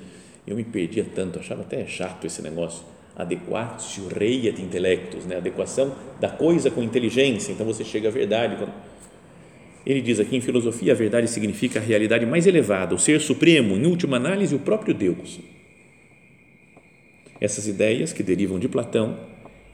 Eu 0.47 0.57
me 0.57 0.65
perdia 0.65 1.05
tanto, 1.15 1.39
achava 1.39 1.61
até 1.61 1.87
chato 1.87 2.27
esse 2.27 2.41
negócio. 2.41 2.85
Adequatio 3.17 4.09
reiet 4.09 4.61
intellectus, 4.61 5.27
né? 5.27 5.37
adequação 5.37 5.95
da 6.21 6.29
coisa 6.29 6.71
com 6.71 6.83
inteligência. 6.83 7.53
Então 7.53 7.67
você 7.67 7.85
chega 7.85 8.09
à 8.09 8.11
verdade. 8.13 8.57
Ele 9.85 10.01
diz 10.01 10.21
aqui 10.21 10.37
em 10.37 10.41
filosofia: 10.41 10.93
a 10.93 10.97
verdade 10.97 11.29
significa 11.29 11.79
a 11.79 11.83
realidade 11.83 12.25
mais 12.27 12.47
elevada, 12.47 12.95
o 12.95 12.99
ser 12.99 13.21
supremo, 13.21 13.77
em 13.77 13.87
última 13.87 14.17
análise, 14.17 14.55
o 14.55 14.59
próprio 14.59 14.95
Deus. 14.95 15.41
Essas 17.41 17.67
ideias 17.67 18.13
que 18.13 18.23
derivam 18.23 18.59
de 18.59 18.69
Platão 18.69 19.19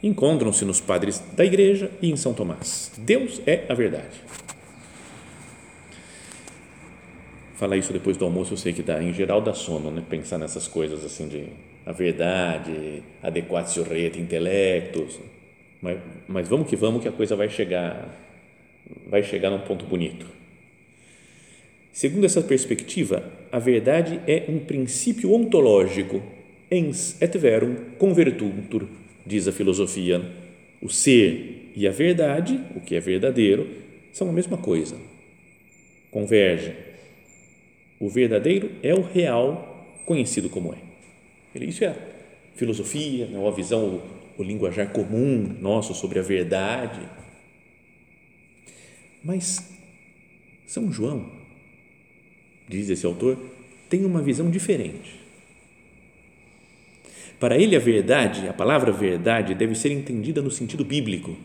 encontram-se 0.03 0.65
nos 0.65 0.81
padres 0.81 1.23
da 1.35 1.45
igreja 1.45 1.91
e 2.03 2.11
em 2.11 2.17
São 2.17 2.35
Tomás. 2.35 2.93
Deus 2.99 3.41
é 3.47 3.65
a 3.69 3.75
verdade. 3.75 4.21
Falar 7.55 7.77
isso 7.77 7.93
depois 7.93 8.17
do 8.17 8.25
almoço, 8.25 8.53
eu 8.53 8.59
sei 8.59 8.73
que 8.73 8.83
dá, 8.83 9.03
em 9.03 9.15
geral 9.15 9.41
dá 9.41 9.55
sono, 9.55 9.91
né? 9.91 10.03
Pensar 10.11 10.39
nessas 10.39 10.69
coisas 10.69 11.05
assim 11.05 11.27
de 11.27 11.47
a 11.85 11.93
verdade, 11.93 13.03
adequatio 13.23 13.83
rete 13.83 14.21
intelectus. 14.21 15.21
Mas, 15.81 15.99
mas 16.27 16.49
vamos 16.49 16.69
que 16.69 16.77
vamos 16.77 17.03
que 17.03 17.09
a 17.09 17.13
coisa 17.13 17.37
vai 17.37 17.49
chegar 17.49 18.23
vai 19.07 19.23
chegar 19.23 19.51
num 19.51 19.61
ponto 19.61 19.85
bonito. 19.87 20.27
Segundo 21.93 22.27
essa 22.27 22.43
perspectiva, 22.43 23.33
a 23.51 23.59
verdade 23.59 24.21
é 24.27 24.45
um 24.49 24.59
princípio 24.59 25.33
ontológico 25.33 26.23
ens 26.71 27.21
et 27.21 27.39
verum 27.39 27.77
convertuntur 27.99 28.89
diz 29.27 29.49
a 29.49 29.53
filosofia, 29.53 30.21
o 30.83 30.89
ser 30.89 31.71
e 31.75 31.89
a 31.89 31.91
verdade, 31.91 32.61
o 32.75 32.81
que 32.81 32.95
é 32.95 33.01
verdadeiro, 33.01 33.69
são 34.13 34.29
a 34.29 34.33
mesma 34.33 34.59
coisa. 34.59 34.97
Convergem. 36.11 36.75
O 37.99 38.09
verdadeiro 38.09 38.71
é 38.83 38.95
o 38.95 39.01
real, 39.01 40.03
conhecido 40.05 40.49
como 40.49 40.75
é. 40.75 40.84
Isso 41.55 41.85
é 41.85 41.89
a 41.89 41.97
filosofia, 42.55 43.27
né, 43.27 43.47
a 43.47 43.51
visão, 43.51 44.03
o, 44.37 44.41
o 44.41 44.43
linguajar 44.43 44.91
comum 44.91 45.57
nosso 45.61 45.95
sobre 45.95 46.19
a 46.19 46.23
verdade. 46.23 47.01
Mas 49.23 49.71
São 50.67 50.91
João, 50.93 51.31
diz 52.69 52.91
esse 52.91 53.07
autor, 53.07 53.39
tem 53.89 54.05
uma 54.05 54.23
visão 54.23 54.51
diferente 54.51 55.25
para 57.45 57.59
ele, 57.59 57.77
a 57.77 57.79
verdade, 57.79 58.49
a 58.49 58.55
palavra 58.55 58.91
verdade, 58.91 59.55
deve 59.55 59.75
ser 59.75 59.93
entendida 59.93 60.41
no 60.41 60.51
sentido 60.51 60.83
bíblico. 60.83 61.37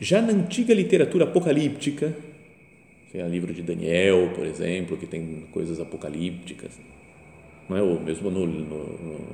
Já 0.00 0.22
na 0.22 0.32
antiga 0.32 0.72
literatura 0.72 1.24
apocalíptica, 1.24 2.16
tem 3.10 3.20
o 3.20 3.28
livro 3.28 3.52
de 3.52 3.62
Daniel, 3.62 4.30
por 4.34 4.46
exemplo, 4.46 4.96
que 4.96 5.06
tem 5.06 5.44
coisas 5.50 5.80
apocalípticas, 5.80 6.78
não 7.70 7.76
é? 7.76 7.82
ou 7.82 8.00
mesmo 8.00 8.30
no, 8.30 8.44
no, 8.44 9.30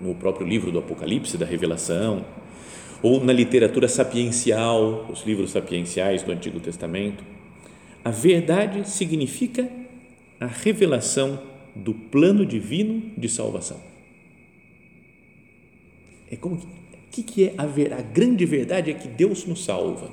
no 0.00 0.14
próprio 0.16 0.46
livro 0.46 0.72
do 0.72 0.80
Apocalipse, 0.80 1.38
da 1.38 1.46
Revelação, 1.46 2.26
ou 3.00 3.22
na 3.22 3.32
literatura 3.32 3.86
sapiencial, 3.86 5.06
os 5.08 5.24
livros 5.24 5.52
sapienciais 5.52 6.24
do 6.24 6.32
Antigo 6.32 6.58
Testamento, 6.58 7.22
a 8.04 8.10
verdade 8.10 8.88
significa 8.88 9.70
a 10.40 10.46
revelação 10.46 11.40
do 11.74 11.94
plano 11.94 12.44
divino 12.44 13.10
de 13.16 13.28
salvação. 13.28 13.80
É 16.30 16.34
como 16.34 16.60
que, 17.10 17.22
que, 17.22 17.44
é 17.44 17.54
a, 17.56 17.66
ver, 17.66 17.92
a 17.92 18.02
grande 18.02 18.44
verdade 18.44 18.90
é 18.90 18.94
que 18.94 19.06
Deus 19.06 19.46
nos 19.46 19.64
salva, 19.64 20.10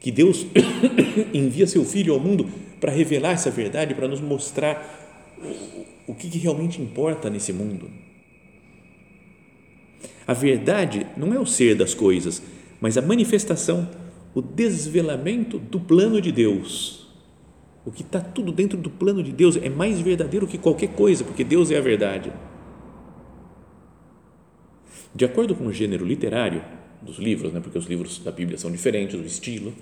que 0.00 0.10
Deus 0.10 0.46
envia 1.32 1.66
seu 1.66 1.84
Filho 1.84 2.12
ao 2.12 2.20
mundo 2.20 2.48
para 2.80 2.92
revelar 2.92 3.32
essa 3.32 3.50
verdade, 3.50 3.94
para 3.94 4.08
nos 4.08 4.20
mostrar 4.20 5.00
o, 6.06 6.14
que, 6.14 6.28
que 6.28 6.38
realmente 6.38 6.80
importa 6.80 7.30
nesse 7.30 7.52
mundo. 7.52 7.90
A 10.26 10.34
verdade 10.34 11.06
não 11.16 11.32
é 11.34 11.38
o 11.38 11.46
ser 11.46 11.74
das 11.74 11.94
coisas, 11.94 12.42
mas 12.80 12.96
a 12.96 13.02
manifestação, 13.02 13.88
o 14.34 14.40
desvelamento 14.40 15.58
do 15.58 15.80
plano 15.80 16.20
de 16.20 16.32
Deus. 16.32 17.02
O 17.84 17.90
que 17.90 18.02
está 18.02 18.20
tudo 18.20 18.52
dentro 18.52 18.78
do 18.78 18.88
plano 18.88 19.22
de 19.22 19.32
Deus 19.32 19.56
é 19.56 19.68
mais 19.68 20.00
verdadeiro 20.00 20.46
que 20.46 20.58
qualquer 20.58 20.90
coisa, 20.90 21.24
porque 21.24 21.42
Deus 21.42 21.70
é 21.70 21.78
a 21.78 21.80
verdade. 21.80 22.32
De 25.14 25.24
acordo 25.24 25.54
com 25.54 25.66
o 25.66 25.72
gênero 25.72 26.06
literário 26.06 26.64
dos 27.02 27.18
livros, 27.18 27.52
né, 27.52 27.60
porque 27.60 27.76
os 27.76 27.86
livros 27.86 28.18
da 28.20 28.30
Bíblia 28.30 28.56
são 28.56 28.70
diferentes, 28.70 29.18
o 29.18 29.24
estilo, 29.24 29.74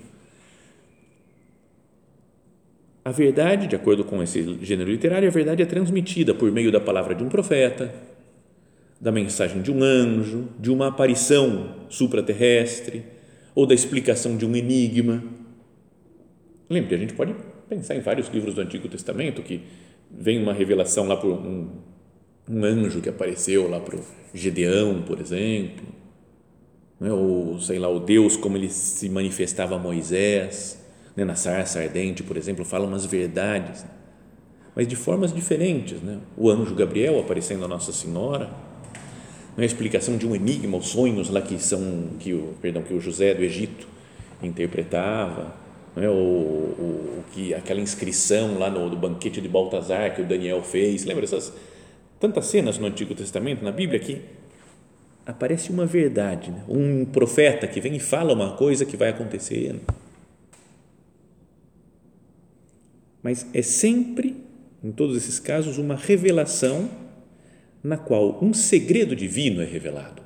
a 3.03 3.11
verdade, 3.11 3.67
de 3.67 3.75
acordo 3.75 4.03
com 4.03 4.21
esse 4.21 4.57
gênero 4.61 4.91
literário, 4.91 5.27
a 5.27 5.31
verdade 5.31 5.63
é 5.63 5.65
transmitida 5.65 6.35
por 6.35 6.51
meio 6.51 6.71
da 6.71 6.79
palavra 6.79 7.15
de 7.15 7.23
um 7.23 7.29
profeta, 7.29 7.93
da 8.99 9.11
mensagem 9.11 9.61
de 9.63 9.71
um 9.71 9.81
anjo, 9.81 10.47
de 10.59 10.69
uma 10.69 10.89
aparição 10.89 11.87
supraterrestre 11.89 13.03
ou 13.55 13.65
da 13.65 13.73
explicação 13.73 14.37
de 14.37 14.45
um 14.45 14.55
enigma. 14.55 15.23
Lembre, 16.69 16.93
a 16.93 16.97
gente 16.99 17.15
pode 17.15 17.35
pensar 17.67 17.95
em 17.95 18.01
vários 18.01 18.27
livros 18.29 18.53
do 18.53 18.61
Antigo 18.61 18.87
Testamento 18.87 19.41
que 19.41 19.63
vem 20.11 20.41
uma 20.41 20.53
revelação 20.53 21.07
lá 21.07 21.17
por 21.17 21.31
um, 21.31 21.69
um 22.47 22.63
anjo 22.63 23.01
que 23.01 23.09
apareceu 23.09 23.67
lá 23.67 23.79
para 23.79 23.97
o 23.97 24.03
Gedeão, 24.33 25.01
por 25.01 25.19
exemplo, 25.19 25.87
né? 26.99 27.11
ou 27.11 27.59
sei 27.59 27.79
lá, 27.79 27.89
o 27.89 27.99
Deus 27.99 28.37
como 28.37 28.57
ele 28.57 28.69
se 28.69 29.09
manifestava 29.09 29.75
a 29.75 29.79
Moisés, 29.79 30.80
né? 31.15 31.25
na 31.25 31.35
sarça 31.35 31.79
ardente, 31.79 32.23
por 32.23 32.37
exemplo, 32.37 32.63
fala 32.63 32.85
umas 32.85 33.05
verdades, 33.05 33.85
mas 34.75 34.87
de 34.87 34.95
formas 34.95 35.33
diferentes. 35.33 36.01
Né? 36.01 36.19
O 36.37 36.49
anjo 36.49 36.75
Gabriel 36.75 37.19
aparecendo 37.19 37.65
a 37.65 37.67
Nossa 37.67 37.91
Senhora 37.91 38.49
não 39.55 39.59
é 39.59 39.63
a 39.63 39.65
explicação 39.65 40.17
de 40.17 40.25
um 40.25 40.35
enigma, 40.35 40.77
os 40.77 40.87
sonhos 40.87 41.29
lá 41.29 41.41
que 41.41 41.59
são 41.59 42.11
que 42.19 42.33
o 42.33 42.53
perdão 42.61 42.81
que 42.81 42.93
o 42.93 43.01
José 43.01 43.33
do 43.33 43.43
Egito 43.43 43.87
interpretava, 44.41 45.53
não 45.95 46.03
é 46.03 46.09
o, 46.09 46.13
o 46.13 47.23
que 47.33 47.53
aquela 47.53 47.81
inscrição 47.81 48.57
lá 48.57 48.69
no, 48.69 48.89
no 48.89 48.95
banquete 48.95 49.41
de 49.41 49.49
Baltazar 49.49 50.15
que 50.15 50.21
o 50.21 50.25
Daniel 50.25 50.63
fez, 50.63 51.03
lembra 51.03 51.25
essas 51.25 51.53
tantas 52.19 52.45
cenas 52.45 52.77
no 52.77 52.87
Antigo 52.87 53.13
Testamento 53.13 53.63
na 53.63 53.71
Bíblia 53.71 53.99
que 53.99 54.21
aparece 55.25 55.69
uma 55.69 55.85
verdade, 55.85 56.49
né? 56.49 56.63
um 56.67 57.05
profeta 57.05 57.67
que 57.67 57.81
vem 57.81 57.95
e 57.95 57.99
fala 57.99 58.33
uma 58.33 58.51
coisa 58.53 58.85
que 58.85 58.95
vai 58.95 59.09
acontecer, 59.09 59.75
mas 63.23 63.45
é 63.53 63.61
sempre 63.61 64.35
em 64.83 64.91
todos 64.91 65.15
esses 65.15 65.39
casos 65.39 65.77
uma 65.77 65.95
revelação 65.95 66.89
na 67.83 67.97
qual 67.97 68.43
um 68.43 68.53
segredo 68.53 69.15
divino 69.15 69.61
é 69.61 69.65
revelado. 69.65 70.21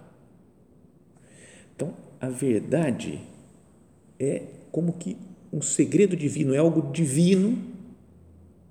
Então, 1.76 1.94
a 2.20 2.30
verdade 2.30 3.20
é 4.20 4.44
como 4.72 4.94
que 4.94 5.18
um 5.52 5.62
segredo 5.62 6.16
divino, 6.16 6.54
é 6.54 6.58
algo 6.58 6.92
divino, 6.92 7.58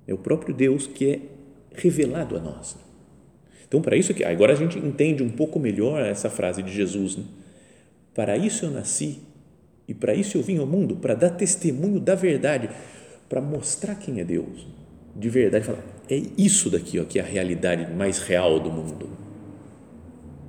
é 0.06 0.12
o 0.12 0.18
próprio 0.18 0.54
Deus 0.54 0.86
que 0.86 1.10
é 1.10 1.20
revelado 1.74 2.36
a 2.36 2.40
nós. 2.40 2.76
Então, 3.66 3.80
para 3.80 3.96
isso 3.96 4.12
que 4.14 4.22
agora 4.22 4.52
a 4.52 4.56
gente 4.56 4.78
entende 4.78 5.22
um 5.22 5.30
pouco 5.30 5.58
melhor 5.58 6.00
essa 6.02 6.28
frase 6.28 6.62
de 6.62 6.72
Jesus, 6.72 7.16
né? 7.16 7.24
Para 8.14 8.36
isso 8.36 8.66
eu 8.66 8.70
nasci 8.70 9.18
e 9.88 9.94
para 9.94 10.14
isso 10.14 10.38
eu 10.38 10.42
vim 10.42 10.58
ao 10.58 10.66
mundo, 10.66 10.96
para 10.96 11.14
dar 11.14 11.30
testemunho 11.30 11.98
da 11.98 12.14
verdade, 12.14 12.70
para 13.28 13.40
mostrar 13.40 13.94
quem 13.94 14.20
é 14.20 14.24
Deus 14.24 14.66
de 15.16 15.28
verdade, 15.28 15.64
falar, 15.64 15.84
é 16.10 16.20
isso 16.36 16.68
daqui 16.68 16.98
ó, 16.98 17.04
que 17.04 17.18
é 17.18 17.22
a 17.22 17.24
realidade 17.24 17.92
mais 17.92 18.18
real 18.18 18.58
do 18.58 18.70
mundo. 18.70 19.08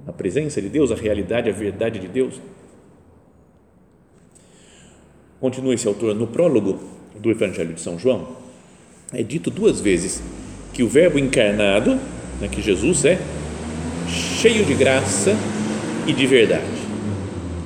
A 0.07 0.11
presença 0.11 0.61
de 0.61 0.69
Deus, 0.69 0.91
a 0.91 0.95
realidade, 0.95 1.49
a 1.49 1.53
verdade 1.53 1.99
de 1.99 2.07
Deus. 2.07 2.41
Continua 5.39 5.73
esse 5.73 5.87
autor 5.87 6.15
no 6.15 6.27
prólogo 6.27 6.79
do 7.19 7.29
Evangelho 7.29 7.73
de 7.73 7.81
São 7.81 7.99
João, 7.99 8.35
é 9.13 9.21
dito 9.21 9.51
duas 9.51 9.79
vezes 9.79 10.21
que 10.73 10.83
o 10.83 10.89
Verbo 10.89 11.19
encarnado, 11.19 11.95
né, 12.41 12.47
que 12.51 12.61
Jesus 12.61 13.05
é, 13.05 13.19
cheio 14.09 14.65
de 14.65 14.73
graça 14.73 15.31
e 16.07 16.13
de 16.13 16.25
verdade. 16.25 16.65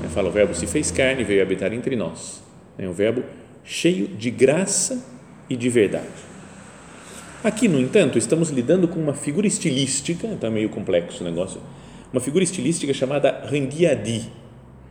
Fala, 0.09 0.29
o 0.29 0.31
Verbo 0.31 0.53
se 0.53 0.67
fez 0.67 0.91
carne 0.91 1.21
e 1.21 1.23
veio 1.23 1.41
habitar 1.41 1.71
entre 1.71 1.95
nós. 1.95 2.41
Um 2.77 2.93
verbo 2.93 3.23
cheio 3.69 4.07
de 4.07 4.31
graça 4.31 5.05
e 5.47 5.55
de 5.55 5.69
verdade. 5.69 6.07
Aqui, 7.43 7.67
no 7.67 7.79
entanto, 7.79 8.17
estamos 8.17 8.49
lidando 8.49 8.87
com 8.87 8.99
uma 8.99 9.13
figura 9.13 9.45
estilística, 9.45 10.25
está 10.25 10.49
meio 10.49 10.69
complexo 10.69 11.23
o 11.23 11.23
negócio, 11.23 11.61
uma 12.11 12.19
figura 12.19 12.43
estilística 12.43 12.91
chamada 12.95 13.45
rendiadi, 13.45 14.27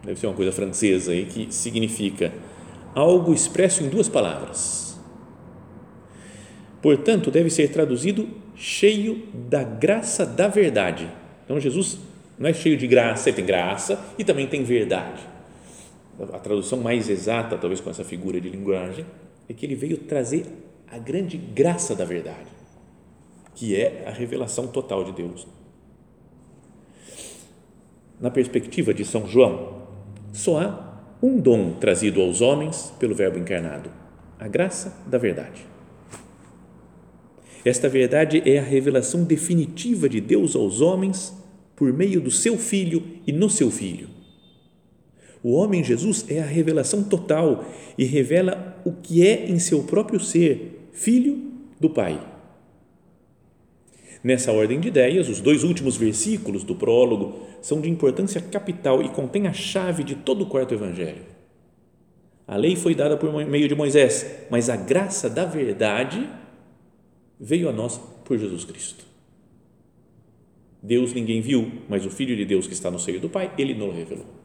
deve 0.05 0.21
ser 0.21 0.29
uma 0.29 0.35
coisa 0.37 0.53
francesa 0.53 1.11
aí, 1.11 1.27
que 1.27 1.53
significa 1.53 2.33
algo 2.95 3.35
expresso 3.35 3.83
em 3.83 3.89
duas 3.89 4.09
palavras. 4.09 4.97
Portanto, 6.81 7.33
deve 7.33 7.51
ser 7.51 7.69
traduzido 7.71 8.29
cheio 8.55 9.25
da 9.35 9.65
graça 9.65 10.25
da 10.25 10.47
verdade. 10.47 11.09
Então, 11.45 11.59
Jesus 11.59 11.99
não 12.39 12.49
é 12.49 12.53
cheio 12.53 12.77
de 12.77 12.87
graça, 12.87 13.29
ele 13.29 13.37
tem 13.37 13.45
graça 13.45 13.99
e 14.17 14.23
também 14.23 14.47
tem 14.47 14.63
verdade. 14.63 15.21
A 16.21 16.39
tradução 16.39 16.81
mais 16.81 17.09
exata, 17.09 17.57
talvez 17.57 17.81
com 17.81 17.91
essa 17.91 18.05
figura 18.05 18.41
de 18.41 18.49
linguagem, 18.49 19.07
é 19.49 19.53
que 19.53 19.65
ele 19.65 19.75
veio 19.75 19.99
trazer 19.99 20.47
a 20.91 20.99
grande 20.99 21.37
graça 21.37 21.95
da 21.95 22.05
verdade, 22.05 22.51
que 23.55 23.77
é 23.77 24.05
a 24.07 24.11
revelação 24.11 24.67
total 24.67 25.05
de 25.05 25.13
Deus. 25.13 25.47
Na 28.21 28.31
perspectiva 28.31 28.93
de 28.93 29.05
São 29.05 29.27
João, 29.27 29.87
só 30.33 30.61
há 30.61 30.89
um 31.23 31.39
dom 31.39 31.75
trazido 31.75 32.21
aos 32.21 32.41
homens 32.41 32.93
pelo 32.99 33.15
Verbo 33.15 33.39
encarnado: 33.39 33.91
a 34.39 34.49
graça 34.49 34.97
da 35.07 35.19
verdade. 35.19 35.65
Esta 37.65 37.89
verdade 37.89 38.43
é 38.45 38.59
a 38.59 38.63
revelação 38.63 39.25
definitiva 39.25 40.09
de 40.09 40.21
Deus 40.21 40.57
aos 40.57 40.81
homens 40.81 41.35
por 41.77 41.93
meio 41.93 42.21
do 42.21 42.31
seu 42.31 42.57
Filho 42.57 43.05
e 43.27 43.33
no 43.33 43.49
seu 43.49 43.71
Filho. 43.71 44.18
O 45.43 45.53
homem 45.53 45.85
Jesus 45.85 46.25
é 46.29 46.41
a 46.41 46.47
revelação 46.47 47.03
total 47.03 47.65
e 47.97 48.05
revela 48.05 48.81
o 48.85 48.93
que 48.93 49.27
é 49.27 49.49
em 49.49 49.59
seu 49.59 49.83
próprio 49.85 50.19
ser 50.19 50.89
filho 50.93 51.53
do 51.79 51.89
Pai. 51.89 52.21
Nessa 54.23 54.51
ordem 54.51 54.81
de 54.81 54.89
ideias, 54.89 55.29
os 55.29 55.41
dois 55.41 55.63
últimos 55.63 55.97
versículos 55.97 56.65
do 56.65 56.75
prólogo 56.75 57.47
são 57.63 57.81
de 57.81 57.89
importância 57.89 58.41
capital 58.41 59.03
e 59.03 59.09
contêm 59.09 59.47
a 59.47 59.53
chave 59.53 60.03
de 60.03 60.17
todo 60.17 60.43
o 60.43 60.47
quarto 60.47 60.75
evangelho. 60.75 61.23
A 62.47 62.57
lei 62.57 62.75
foi 62.75 62.95
dada 62.95 63.17
por 63.17 63.33
meio 63.47 63.69
de 63.69 63.75
Moisés, 63.75 64.27
mas 64.51 64.69
a 64.69 64.77
graça 64.77 65.29
da 65.29 65.45
verdade 65.45 66.29
veio 67.39 67.69
a 67.69 67.73
nós 67.73 68.01
por 68.25 68.39
Jesus 68.39 68.65
Cristo. 68.65 69.05
Deus 70.83 71.13
ninguém 71.13 71.41
viu, 71.41 71.71
mas 71.89 72.07
o 72.07 72.11
Filho 72.11 72.37
de 72.37 72.45
Deus 72.45 72.67
que 72.67 72.73
está 72.73 72.91
no 72.91 72.99
seio 72.99 73.21
do 73.21 73.29
Pai, 73.29 73.53
ele 73.59 73.75
nos 73.75 73.95
revelou. 73.95 74.38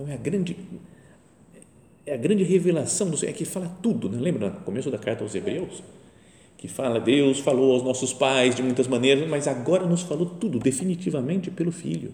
Então 0.00 0.10
é 0.10 0.14
a 0.14 0.16
grande 0.16 0.56
é 2.06 2.14
a 2.14 2.16
grande 2.16 2.42
revelação 2.42 3.10
do 3.10 3.16
Senhor, 3.16 3.32
é 3.32 3.34
que 3.34 3.44
fala 3.44 3.68
tudo, 3.82 4.08
né? 4.08 4.18
lembra 4.18 4.48
no 4.48 4.60
começo 4.60 4.90
da 4.90 4.96
carta 4.96 5.22
aos 5.22 5.34
Hebreus? 5.34 5.82
Que 6.56 6.66
fala, 6.66 6.98
Deus 6.98 7.38
falou 7.40 7.74
aos 7.74 7.82
nossos 7.82 8.12
pais 8.12 8.54
de 8.54 8.62
muitas 8.62 8.88
maneiras, 8.88 9.28
mas 9.28 9.46
agora 9.46 9.86
nos 9.86 10.02
falou 10.02 10.26
tudo, 10.26 10.58
definitivamente 10.58 11.50
pelo 11.50 11.70
Filho. 11.70 12.12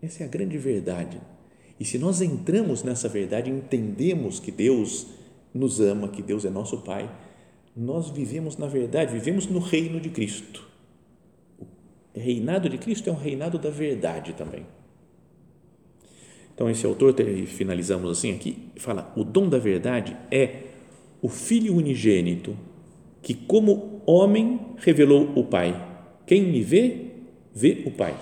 Essa 0.00 0.22
é 0.22 0.26
a 0.26 0.28
grande 0.28 0.58
verdade. 0.58 1.18
E 1.80 1.84
se 1.84 1.98
nós 1.98 2.20
entramos 2.20 2.82
nessa 2.82 3.08
verdade, 3.08 3.50
entendemos 3.50 4.38
que 4.38 4.52
Deus 4.52 5.06
nos 5.52 5.80
ama, 5.80 6.08
que 6.08 6.22
Deus 6.22 6.44
é 6.44 6.50
nosso 6.50 6.78
Pai, 6.78 7.10
nós 7.74 8.10
vivemos 8.10 8.56
na 8.56 8.66
verdade, 8.66 9.12
vivemos 9.12 9.46
no 9.46 9.58
reino 9.58 9.98
de 9.98 10.10
Cristo. 10.10 10.66
Reinado 12.16 12.68
de 12.68 12.78
Cristo 12.78 13.10
é 13.10 13.12
um 13.12 13.16
reinado 13.16 13.58
da 13.58 13.68
verdade 13.68 14.32
também. 14.32 14.66
Então, 16.54 16.70
esse 16.70 16.86
autor, 16.86 17.14
finalizamos 17.46 18.10
assim 18.10 18.32
aqui, 18.32 18.70
fala: 18.76 19.12
o 19.14 19.22
dom 19.22 19.48
da 19.48 19.58
verdade 19.58 20.16
é 20.30 20.62
o 21.20 21.28
Filho 21.28 21.76
unigênito 21.76 22.56
que, 23.20 23.34
como 23.34 24.00
homem, 24.06 24.60
revelou 24.78 25.30
o 25.36 25.44
Pai. 25.44 25.78
Quem 26.26 26.42
me 26.42 26.62
vê, 26.62 27.10
vê 27.54 27.82
o 27.84 27.90
Pai. 27.90 28.16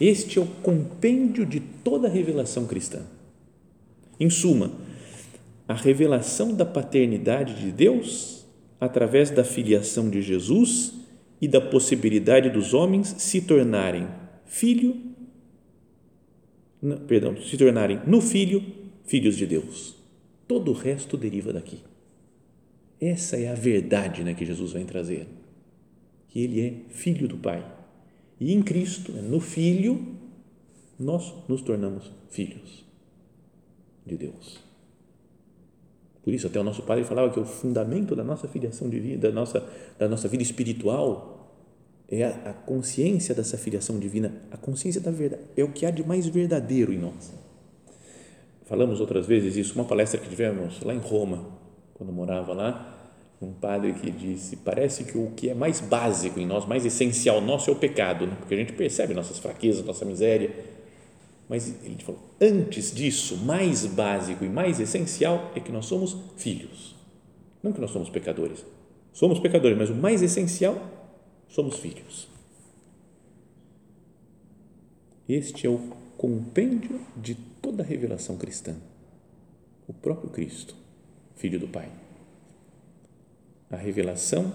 Este 0.00 0.38
é 0.38 0.42
o 0.42 0.46
compêndio 0.46 1.44
de 1.44 1.60
toda 1.60 2.08
a 2.08 2.10
revelação 2.10 2.66
cristã. 2.66 3.02
Em 4.18 4.30
suma, 4.30 4.72
a 5.66 5.74
revelação 5.74 6.54
da 6.54 6.64
paternidade 6.64 7.54
de 7.54 7.70
Deus 7.70 8.46
através 8.80 9.30
da 9.30 9.44
filiação 9.44 10.08
de 10.08 10.22
Jesus 10.22 10.94
e 11.40 11.46
da 11.48 11.60
possibilidade 11.60 12.50
dos 12.50 12.74
homens 12.74 13.14
se 13.18 13.40
tornarem 13.40 14.08
filho 14.44 15.08
perdão, 17.06 17.36
se 17.40 17.56
tornarem 17.56 18.00
no 18.06 18.20
Filho 18.20 18.62
filhos 19.04 19.36
de 19.36 19.46
Deus. 19.46 19.96
Todo 20.46 20.70
o 20.70 20.74
resto 20.74 21.16
deriva 21.16 21.52
daqui. 21.52 21.80
Essa 23.00 23.36
é 23.36 23.48
a 23.48 23.54
verdade 23.54 24.22
né, 24.22 24.34
que 24.34 24.44
Jesus 24.44 24.72
vem 24.72 24.84
trazer. 24.84 25.26
Que 26.28 26.40
Ele 26.40 26.60
é 26.60 26.74
filho 26.90 27.28
do 27.28 27.36
Pai. 27.36 27.64
E 28.40 28.52
em 28.52 28.62
Cristo, 28.62 29.12
né, 29.12 29.22
no 29.22 29.40
Filho, 29.40 30.16
nós 30.98 31.34
nos 31.48 31.62
tornamos 31.62 32.10
filhos 32.30 32.84
de 34.06 34.16
Deus. 34.16 34.67
Por 36.28 36.34
isso, 36.34 36.46
até 36.46 36.60
o 36.60 36.62
nosso 36.62 36.82
Padre 36.82 37.04
falava 37.04 37.32
que 37.32 37.40
o 37.40 37.44
fundamento 37.46 38.14
da 38.14 38.22
nossa 38.22 38.46
filiação 38.46 38.86
de 38.90 39.00
vida, 39.00 39.28
da 39.28 39.34
nossa, 39.34 39.66
da 39.98 40.06
nossa 40.06 40.28
vida 40.28 40.42
espiritual, 40.42 41.56
é 42.06 42.22
a, 42.22 42.50
a 42.50 42.52
consciência 42.52 43.34
dessa 43.34 43.56
filiação 43.56 43.98
divina, 43.98 44.34
a 44.50 44.58
consciência 44.58 45.00
da 45.00 45.10
verdade, 45.10 45.44
é 45.56 45.64
o 45.64 45.72
que 45.72 45.86
há 45.86 45.90
de 45.90 46.06
mais 46.06 46.26
verdadeiro 46.26 46.92
em 46.92 46.98
nós. 46.98 47.32
Falamos 48.66 49.00
outras 49.00 49.26
vezes 49.26 49.56
isso, 49.56 49.74
uma 49.74 49.86
palestra 49.86 50.20
que 50.20 50.28
tivemos 50.28 50.82
lá 50.82 50.92
em 50.92 50.98
Roma, 50.98 51.46
quando 51.94 52.12
morava 52.12 52.52
lá, 52.52 53.10
um 53.40 53.54
padre 53.54 53.94
que 53.94 54.10
disse: 54.10 54.56
parece 54.56 55.04
que 55.04 55.16
o 55.16 55.30
que 55.30 55.48
é 55.48 55.54
mais 55.54 55.80
básico 55.80 56.38
em 56.38 56.44
nós, 56.44 56.66
mais 56.66 56.84
essencial 56.84 57.40
nosso 57.40 57.70
é 57.70 57.72
o 57.72 57.76
pecado, 57.76 58.26
né? 58.26 58.36
porque 58.38 58.52
a 58.52 58.58
gente 58.58 58.74
percebe 58.74 59.14
nossas 59.14 59.38
fraquezas, 59.38 59.82
nossa 59.82 60.04
miséria. 60.04 60.77
Mas 61.48 61.68
ele 61.84 62.02
falou: 62.02 62.20
antes 62.40 62.92
disso, 62.92 63.36
mais 63.38 63.86
básico 63.86 64.44
e 64.44 64.48
mais 64.48 64.80
essencial 64.80 65.50
é 65.54 65.60
que 65.60 65.72
nós 65.72 65.86
somos 65.86 66.16
filhos. 66.36 66.94
Não 67.62 67.72
que 67.72 67.80
nós 67.80 67.90
somos 67.90 68.08
pecadores. 68.10 68.64
Somos 69.12 69.40
pecadores, 69.40 69.76
mas 69.76 69.90
o 69.90 69.94
mais 69.94 70.22
essencial, 70.22 70.78
somos 71.48 71.78
filhos. 71.78 72.28
Este 75.28 75.66
é 75.66 75.70
o 75.70 75.78
compêndio 76.16 77.00
de 77.16 77.34
toda 77.34 77.82
a 77.82 77.86
revelação 77.86 78.36
cristã. 78.36 78.76
O 79.86 79.92
próprio 79.92 80.30
Cristo, 80.30 80.74
Filho 81.36 81.58
do 81.58 81.66
Pai 81.66 81.90
a 83.70 83.76
revelação 83.76 84.52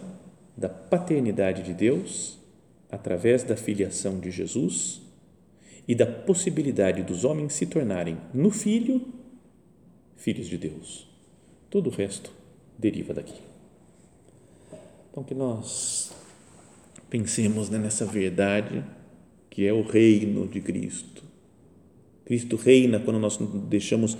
da 0.57 0.69
paternidade 0.69 1.63
de 1.63 1.73
Deus 1.73 2.39
através 2.91 3.43
da 3.43 3.55
filiação 3.55 4.19
de 4.19 4.31
Jesus 4.31 5.01
e 5.87 5.93
da 5.93 6.05
possibilidade 6.05 7.03
dos 7.03 7.23
homens 7.25 7.53
se 7.53 7.65
tornarem 7.65 8.17
no 8.33 8.49
Filho 8.49 9.01
filhos 10.15 10.47
de 10.47 10.57
Deus. 10.57 11.07
Todo 11.69 11.87
o 11.87 11.93
resto 11.93 12.31
deriva 12.77 13.13
daqui. 13.13 13.41
Então, 15.11 15.23
que 15.23 15.35
nós 15.35 16.13
pensemos 17.09 17.69
né, 17.69 17.77
nessa 17.77 18.05
verdade 18.05 18.83
que 19.49 19.67
é 19.67 19.73
o 19.73 19.83
reino 19.83 20.47
de 20.47 20.61
Cristo. 20.61 21.23
Cristo 22.25 22.55
reina 22.55 22.99
quando 22.99 23.19
nós 23.19 23.37
deixamos, 23.67 24.17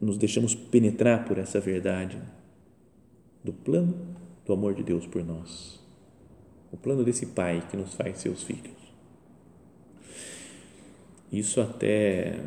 nos 0.00 0.18
deixamos 0.18 0.54
penetrar 0.54 1.24
por 1.24 1.38
essa 1.38 1.58
verdade 1.58 2.18
do 3.42 3.52
plano 3.52 4.16
do 4.44 4.52
amor 4.52 4.74
de 4.74 4.82
Deus 4.82 5.06
por 5.06 5.24
nós. 5.24 5.80
O 6.70 6.76
plano 6.76 7.02
desse 7.02 7.26
Pai 7.26 7.66
que 7.70 7.76
nos 7.76 7.94
faz 7.94 8.18
seus 8.18 8.42
filhos. 8.42 8.89
Isso 11.32 11.60
até 11.60 12.38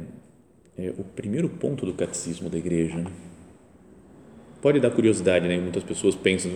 é 0.77 0.89
o 0.97 1.03
primeiro 1.03 1.47
ponto 1.49 1.85
do 1.85 1.93
catecismo 1.93 2.49
da 2.49 2.57
igreja. 2.57 2.97
Né? 2.97 3.11
Pode 4.61 4.79
dar 4.79 4.91
curiosidade, 4.91 5.47
né? 5.47 5.57
Muitas 5.57 5.83
pessoas 5.83 6.15
pensam, 6.15 6.51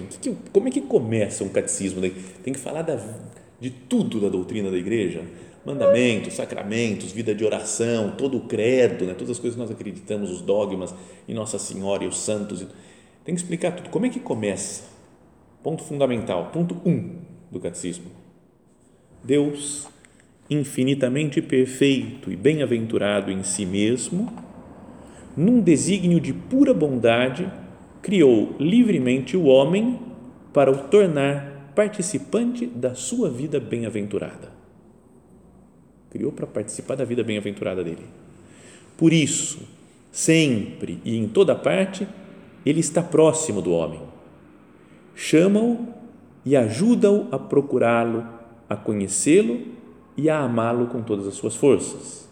como 0.51 0.67
é 0.67 0.71
que 0.71 0.81
começa 0.81 1.43
um 1.43 1.49
catecismo? 1.49 2.01
Tem 2.43 2.53
que 2.53 2.59
falar 2.59 2.81
da, 2.81 2.97
de 3.59 3.69
tudo 3.69 4.19
da 4.19 4.29
doutrina 4.29 4.71
da 4.71 4.77
igreja, 4.77 5.23
mandamentos, 5.65 6.33
sacramentos, 6.33 7.11
vida 7.11 7.35
de 7.35 7.43
oração, 7.43 8.15
todo 8.17 8.37
o 8.37 8.41
credo, 8.41 9.05
né? 9.05 9.13
todas 9.13 9.31
as 9.31 9.39
coisas 9.39 9.55
que 9.55 9.61
nós 9.61 9.71
acreditamos, 9.71 10.31
os 10.31 10.41
dogmas, 10.41 10.93
e 11.27 11.33
Nossa 11.33 11.59
Senhora 11.59 12.03
e 12.03 12.07
os 12.07 12.17
santos. 12.17 12.65
Tem 13.25 13.35
que 13.35 13.41
explicar 13.41 13.71
tudo. 13.71 13.89
Como 13.89 14.05
é 14.05 14.09
que 14.09 14.19
começa 14.19 14.97
Ponto 15.67 15.83
fundamental, 15.83 16.49
ponto 16.53 16.79
1 16.85 16.89
um 16.89 17.15
do 17.51 17.59
catecismo. 17.59 18.05
Deus, 19.21 19.85
infinitamente 20.49 21.41
perfeito 21.41 22.31
e 22.31 22.35
bem-aventurado 22.35 23.31
em 23.31 23.43
si 23.43 23.65
mesmo, 23.65 24.31
num 25.35 25.61
desígnio 25.61 26.19
de 26.19 26.33
pura 26.33 26.73
bondade, 26.73 27.51
criou 28.01 28.55
livremente 28.59 29.35
o 29.35 29.45
homem 29.45 29.99
para 30.53 30.71
o 30.71 30.87
tornar 30.87 31.71
participante 31.75 32.65
da 32.65 32.95
sua 32.95 33.29
vida 33.29 33.59
bem-aventurada. 33.59 34.51
Criou 36.09 36.31
para 36.31 36.47
participar 36.47 36.95
da 36.95 37.03
vida 37.03 37.23
bem-aventurada 37.23 37.83
dele. 37.83 38.05
Por 38.97 39.13
isso, 39.13 39.59
sempre 40.11 40.99
e 41.03 41.17
em 41.17 41.27
toda 41.27 41.53
parte, 41.53 42.07
ele 42.65 42.79
está 42.79 43.03
próximo 43.03 43.61
do 43.61 43.71
homem 43.71 44.07
chama-o 45.17 45.87
e 46.45 46.55
ajuda-o 46.55 47.27
a 47.31 47.39
procurá-lo, 47.39 48.25
a 48.69 48.75
conhecê-lo 48.75 49.59
e 50.17 50.29
a 50.29 50.39
amá-lo 50.39 50.87
com 50.87 51.01
todas 51.01 51.27
as 51.27 51.35
suas 51.35 51.55
forças. 51.55 52.27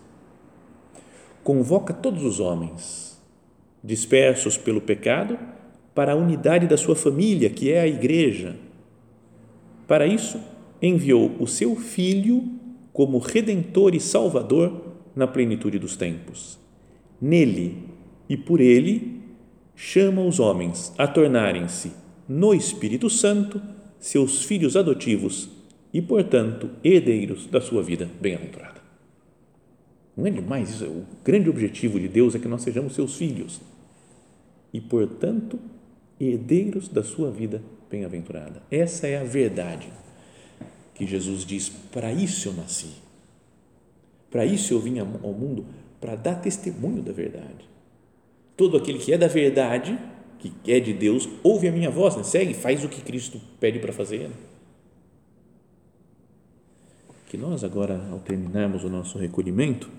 Convoca 1.43 1.93
todos 1.93 2.23
os 2.23 2.39
homens, 2.39 3.21
dispersos 3.83 4.57
pelo 4.57 4.81
pecado, 4.81 5.37
para 5.93 6.13
a 6.13 6.15
unidade 6.15 6.67
da 6.67 6.75
sua 6.75 6.95
família, 6.95 7.49
que 7.49 7.71
é 7.71 7.81
a 7.81 7.87
Igreja. 7.87 8.55
Para 9.87 10.07
isso, 10.07 10.39
enviou 10.81 11.31
o 11.39 11.45
seu 11.45 11.75
Filho 11.75 12.43
como 12.91 13.19
Redentor 13.19 13.93
e 13.93 13.99
Salvador 13.99 14.81
na 15.15 15.27
plenitude 15.27 15.77
dos 15.77 15.95
tempos. 15.95 16.59
Nele 17.21 17.77
e 18.27 18.35
por 18.35 18.59
ele, 18.59 19.21
chama 19.75 20.21
os 20.21 20.39
homens 20.39 20.93
a 20.97 21.07
tornarem-se 21.07 21.91
no 22.27 22.53
Espírito 22.53 23.09
Santo 23.09 23.61
seus 23.99 24.43
filhos 24.43 24.75
adotivos 24.75 25.49
e, 25.95 26.01
portanto, 26.01 26.71
herdeiros 26.83 27.47
da 27.47 27.61
sua 27.61 27.81
vida 27.81 28.09
bem-aventurada. 28.19 28.81
Não 30.17 30.27
é 30.27 30.29
demais 30.29 30.69
isso? 30.69 30.83
O 30.83 31.05
grande 31.23 31.49
objetivo 31.49 31.97
de 31.97 32.09
Deus 32.09 32.35
é 32.35 32.39
que 32.39 32.49
nós 32.49 32.63
sejamos 32.63 32.93
seus 32.93 33.15
filhos 33.15 33.61
e, 34.73 34.81
portanto, 34.81 35.57
herdeiros 36.19 36.89
da 36.89 37.01
sua 37.01 37.31
vida 37.31 37.63
bem-aventurada. 37.89 38.61
Essa 38.69 39.07
é 39.07 39.17
a 39.17 39.23
verdade 39.23 39.87
que 40.95 41.07
Jesus 41.07 41.45
diz: 41.45 41.69
para 41.69 42.11
isso 42.11 42.49
eu 42.49 42.53
nasci, 42.53 42.91
para 44.29 44.45
isso 44.45 44.73
eu 44.73 44.81
vim 44.81 44.99
ao 44.99 45.05
mundo, 45.05 45.65
para 46.01 46.17
dar 46.17 46.41
testemunho 46.41 47.01
da 47.01 47.13
verdade. 47.13 47.69
Todo 48.57 48.75
aquele 48.75 48.99
que 48.99 49.13
é 49.13 49.17
da 49.17 49.27
verdade 49.27 49.97
que 50.39 50.73
é 50.73 50.79
de 50.81 50.91
Deus, 50.91 51.29
ouve 51.41 51.69
a 51.69 51.71
minha 51.71 51.89
voz, 51.89 52.17
né? 52.17 52.23
segue, 52.23 52.53
faz 52.53 52.83
o 52.83 52.89
que 52.89 53.01
Cristo 53.01 53.39
pede 53.61 53.79
para 53.79 53.93
fazer. 53.93 54.27
Né? 54.27 54.35
Que 57.35 57.41
nós 57.41 57.65
agora, 57.65 58.01
ao 58.13 58.19
terminarmos 58.19 58.85
o 58.85 58.89
nosso 58.89 59.17
recolhimento, 59.17 59.89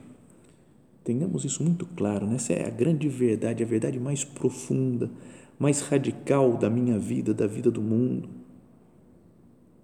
tenhamos 1.05 1.44
isso 1.44 1.62
muito 1.62 1.85
claro, 1.85 2.27
né? 2.27 2.37
essa 2.37 2.55
é 2.55 2.66
a 2.66 2.70
grande 2.70 3.11
verdade, 3.11 3.62
a 3.62 3.66
verdade 3.66 4.01
mais 4.01 4.25
profunda, 4.25 5.11
mais 5.59 5.83
radical 5.83 6.57
da 6.57 6.70
minha 6.70 6.99
vida, 6.99 7.35
da 7.35 7.46
vida 7.46 7.70
do 7.70 7.83
mundo. 7.83 8.27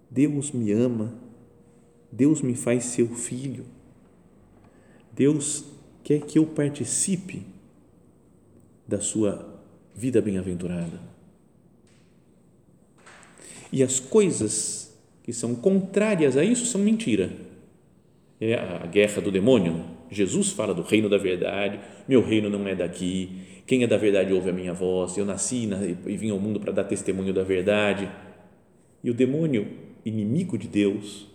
Deus 0.09 0.51
me 0.51 0.71
ama, 0.71 1.13
Deus 2.11 2.41
me 2.41 2.55
faz 2.55 2.85
seu 2.85 3.09
filho, 3.09 3.65
Deus 5.11 5.63
quer 6.03 6.21
que 6.21 6.39
eu 6.39 6.47
participe 6.47 7.45
da 8.87 8.99
sua 8.99 9.61
vida 9.93 10.19
bem-aventurada. 10.23 10.99
E 13.71 13.83
as 13.83 13.99
coisas 13.99 14.92
que 15.23 15.33
são 15.33 15.55
contrárias 15.55 16.37
a 16.37 16.43
isso 16.43 16.65
são 16.65 16.81
mentira. 16.81 17.31
É 18.39 18.55
a 18.55 18.85
guerra 18.85 19.21
do 19.21 19.31
demônio. 19.31 19.83
Jesus 20.11 20.51
fala 20.51 20.73
do 20.73 20.83
reino 20.83 21.09
da 21.09 21.17
verdade, 21.17 21.79
meu 22.07 22.21
reino 22.21 22.49
não 22.49 22.67
é 22.67 22.75
daqui, 22.75 23.31
quem 23.65 23.83
é 23.83 23.87
da 23.87 23.97
verdade 23.97 24.31
ouve 24.31 24.51
a 24.51 24.53
minha 24.53 24.73
voz, 24.73 25.17
eu 25.17 25.25
nasci 25.25 25.67
e 26.05 26.17
vim 26.17 26.29
ao 26.29 26.37
mundo 26.37 26.59
para 26.59 26.71
dar 26.71 26.83
testemunho 26.83 27.33
da 27.33 27.43
verdade. 27.43 28.07
E 29.03 29.09
o 29.09 29.13
demônio, 29.13 29.67
inimigo 30.05 30.57
de 30.57 30.67
Deus, 30.67 31.27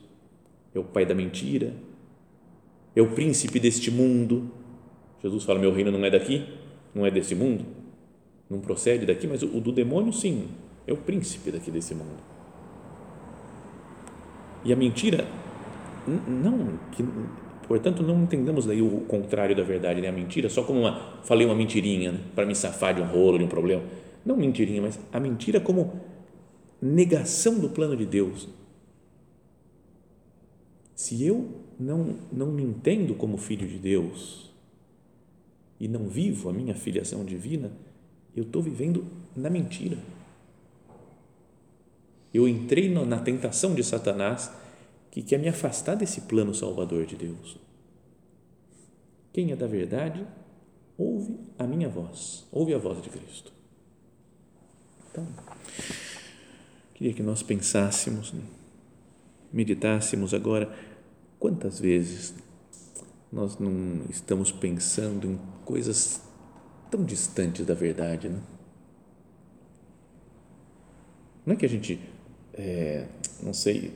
é 0.72 0.78
o 0.78 0.84
pai 0.84 1.04
da 1.04 1.14
mentira, 1.14 1.72
é 2.94 3.02
o 3.02 3.10
príncipe 3.10 3.58
deste 3.58 3.90
mundo. 3.90 4.52
Jesus 5.20 5.42
fala: 5.42 5.58
Meu 5.58 5.72
reino 5.72 5.90
não 5.90 6.04
é 6.04 6.10
daqui, 6.10 6.44
não 6.94 7.04
é 7.04 7.10
desse 7.10 7.34
mundo 7.34 7.64
não 8.48 8.60
procede 8.60 9.04
daqui, 9.04 9.26
mas 9.26 9.42
o, 9.42 9.60
do 9.60 9.70
demônio 9.70 10.12
sim, 10.12 10.48
é 10.86 10.92
o 10.92 10.96
príncipe 10.96 11.50
daqui 11.50 11.70
desse 11.70 11.94
mundo. 11.94 12.22
E 14.64 14.72
a 14.72 14.76
mentira, 14.76 15.26
não, 16.06 16.78
que, 16.92 17.04
portanto, 17.66 18.02
não 18.02 18.22
entendamos 18.22 18.66
daí 18.66 18.82
o 18.82 19.00
contrário 19.02 19.54
da 19.54 19.62
verdade, 19.62 20.00
né? 20.00 20.08
a 20.08 20.12
mentira 20.12 20.48
só 20.48 20.62
como 20.62 20.80
uma, 20.80 21.20
falei 21.22 21.46
uma 21.46 21.54
mentirinha 21.54 22.12
né? 22.12 22.20
para 22.34 22.46
me 22.46 22.54
safar 22.54 22.94
de 22.94 23.00
um 23.00 23.06
rolo, 23.06 23.38
de 23.38 23.44
um 23.44 23.48
problema. 23.48 23.82
Não 24.24 24.36
mentirinha, 24.36 24.82
mas 24.82 24.98
a 25.12 25.20
mentira 25.20 25.60
como 25.60 26.00
negação 26.80 27.58
do 27.58 27.68
plano 27.68 27.96
de 27.96 28.04
Deus. 28.04 28.48
Se 30.94 31.24
eu 31.24 31.48
não, 31.78 32.16
não 32.32 32.48
me 32.48 32.62
entendo 32.62 33.14
como 33.14 33.36
filho 33.36 33.66
de 33.66 33.78
Deus, 33.78 34.48
e 35.80 35.86
não 35.86 36.08
vivo 36.08 36.48
a 36.48 36.52
minha 36.52 36.74
filiação 36.74 37.24
divina, 37.24 37.70
eu 38.36 38.42
estou 38.42 38.62
vivendo 38.62 39.06
na 39.36 39.48
mentira. 39.48 39.98
Eu 42.32 42.46
entrei 42.46 42.88
na 42.88 43.18
tentação 43.18 43.74
de 43.74 43.82
Satanás 43.82 44.50
que 45.10 45.22
quer 45.22 45.38
me 45.38 45.48
afastar 45.48 45.94
desse 45.94 46.22
plano 46.22 46.54
salvador 46.54 47.06
de 47.06 47.16
Deus. 47.16 47.58
Quem 49.32 49.52
é 49.52 49.56
da 49.56 49.66
verdade, 49.66 50.26
ouve 50.96 51.38
a 51.58 51.64
minha 51.64 51.88
voz, 51.88 52.46
ouve 52.52 52.74
a 52.74 52.78
voz 52.78 53.00
de 53.02 53.08
Cristo. 53.08 53.52
Então, 55.10 55.26
queria 56.94 57.14
que 57.14 57.22
nós 57.22 57.42
pensássemos, 57.42 58.32
né? 58.32 58.42
meditássemos 59.52 60.34
agora 60.34 60.72
quantas 61.38 61.80
vezes 61.80 62.34
nós 63.32 63.58
não 63.58 64.04
estamos 64.10 64.50
pensando 64.50 65.26
em 65.26 65.38
coisas 65.64 66.20
tão 66.90 67.04
distantes 67.04 67.64
da 67.66 67.74
verdade, 67.74 68.28
né? 68.28 68.40
Não 71.44 71.54
é 71.54 71.56
que 71.56 71.64
a 71.64 71.68
gente, 71.68 71.98
é, 72.58 73.06
não 73.40 73.54
sei, 73.54 73.92